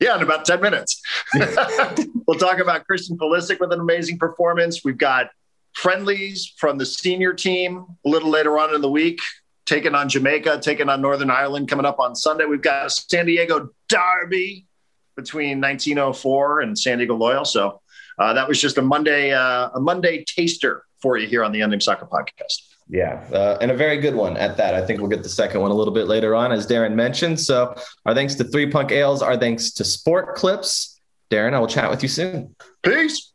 Yeah, 0.00 0.16
in 0.16 0.22
about 0.22 0.44
10 0.44 0.60
minutes. 0.60 1.02
we'll 2.26 2.38
talk 2.38 2.58
about 2.58 2.86
Christian 2.86 3.18
Pulisic 3.18 3.58
with 3.58 3.72
an 3.72 3.80
amazing 3.80 4.18
performance. 4.18 4.84
We've 4.84 4.98
got 4.98 5.30
friendlies 5.74 6.52
from 6.56 6.78
the 6.78 6.86
senior 6.86 7.32
team 7.32 7.84
a 8.04 8.08
little 8.08 8.30
later 8.30 8.58
on 8.58 8.74
in 8.74 8.80
the 8.80 8.90
week, 8.90 9.20
taking 9.66 9.94
on 9.94 10.08
Jamaica, 10.08 10.60
taking 10.62 10.88
on 10.88 11.00
Northern 11.00 11.30
Ireland 11.30 11.68
coming 11.68 11.84
up 11.84 11.98
on 11.98 12.14
Sunday. 12.14 12.44
We've 12.44 12.62
got 12.62 12.86
a 12.86 12.90
San 12.90 13.26
Diego 13.26 13.70
derby 13.88 14.66
between 15.16 15.60
1904 15.60 16.60
and 16.60 16.78
San 16.78 16.98
Diego 16.98 17.16
Loyal. 17.16 17.44
So 17.44 17.80
uh, 18.18 18.32
that 18.34 18.46
was 18.46 18.60
just 18.60 18.78
a 18.78 18.82
Monday, 18.82 19.32
uh, 19.32 19.70
a 19.74 19.80
Monday 19.80 20.24
taster 20.26 20.84
for 21.02 21.16
you 21.16 21.26
here 21.26 21.42
on 21.42 21.50
the 21.50 21.60
Unnamed 21.60 21.82
Soccer 21.82 22.06
Podcast. 22.06 22.67
Yeah, 22.90 23.22
uh, 23.32 23.58
and 23.60 23.70
a 23.70 23.76
very 23.76 23.98
good 23.98 24.14
one 24.14 24.36
at 24.38 24.56
that. 24.56 24.74
I 24.74 24.84
think 24.84 25.00
we'll 25.00 25.10
get 25.10 25.22
the 25.22 25.28
second 25.28 25.60
one 25.60 25.70
a 25.70 25.74
little 25.74 25.92
bit 25.92 26.08
later 26.08 26.34
on, 26.34 26.52
as 26.52 26.66
Darren 26.66 26.94
mentioned. 26.94 27.38
So, 27.38 27.74
our 28.06 28.14
thanks 28.14 28.34
to 28.36 28.44
Three 28.44 28.70
Punk 28.70 28.92
Ales, 28.92 29.20
our 29.20 29.36
thanks 29.36 29.72
to 29.72 29.84
Sport 29.84 30.36
Clips. 30.36 30.98
Darren, 31.30 31.52
I 31.52 31.60
will 31.60 31.66
chat 31.66 31.90
with 31.90 32.02
you 32.02 32.08
soon. 32.08 32.56
Peace. 32.82 33.32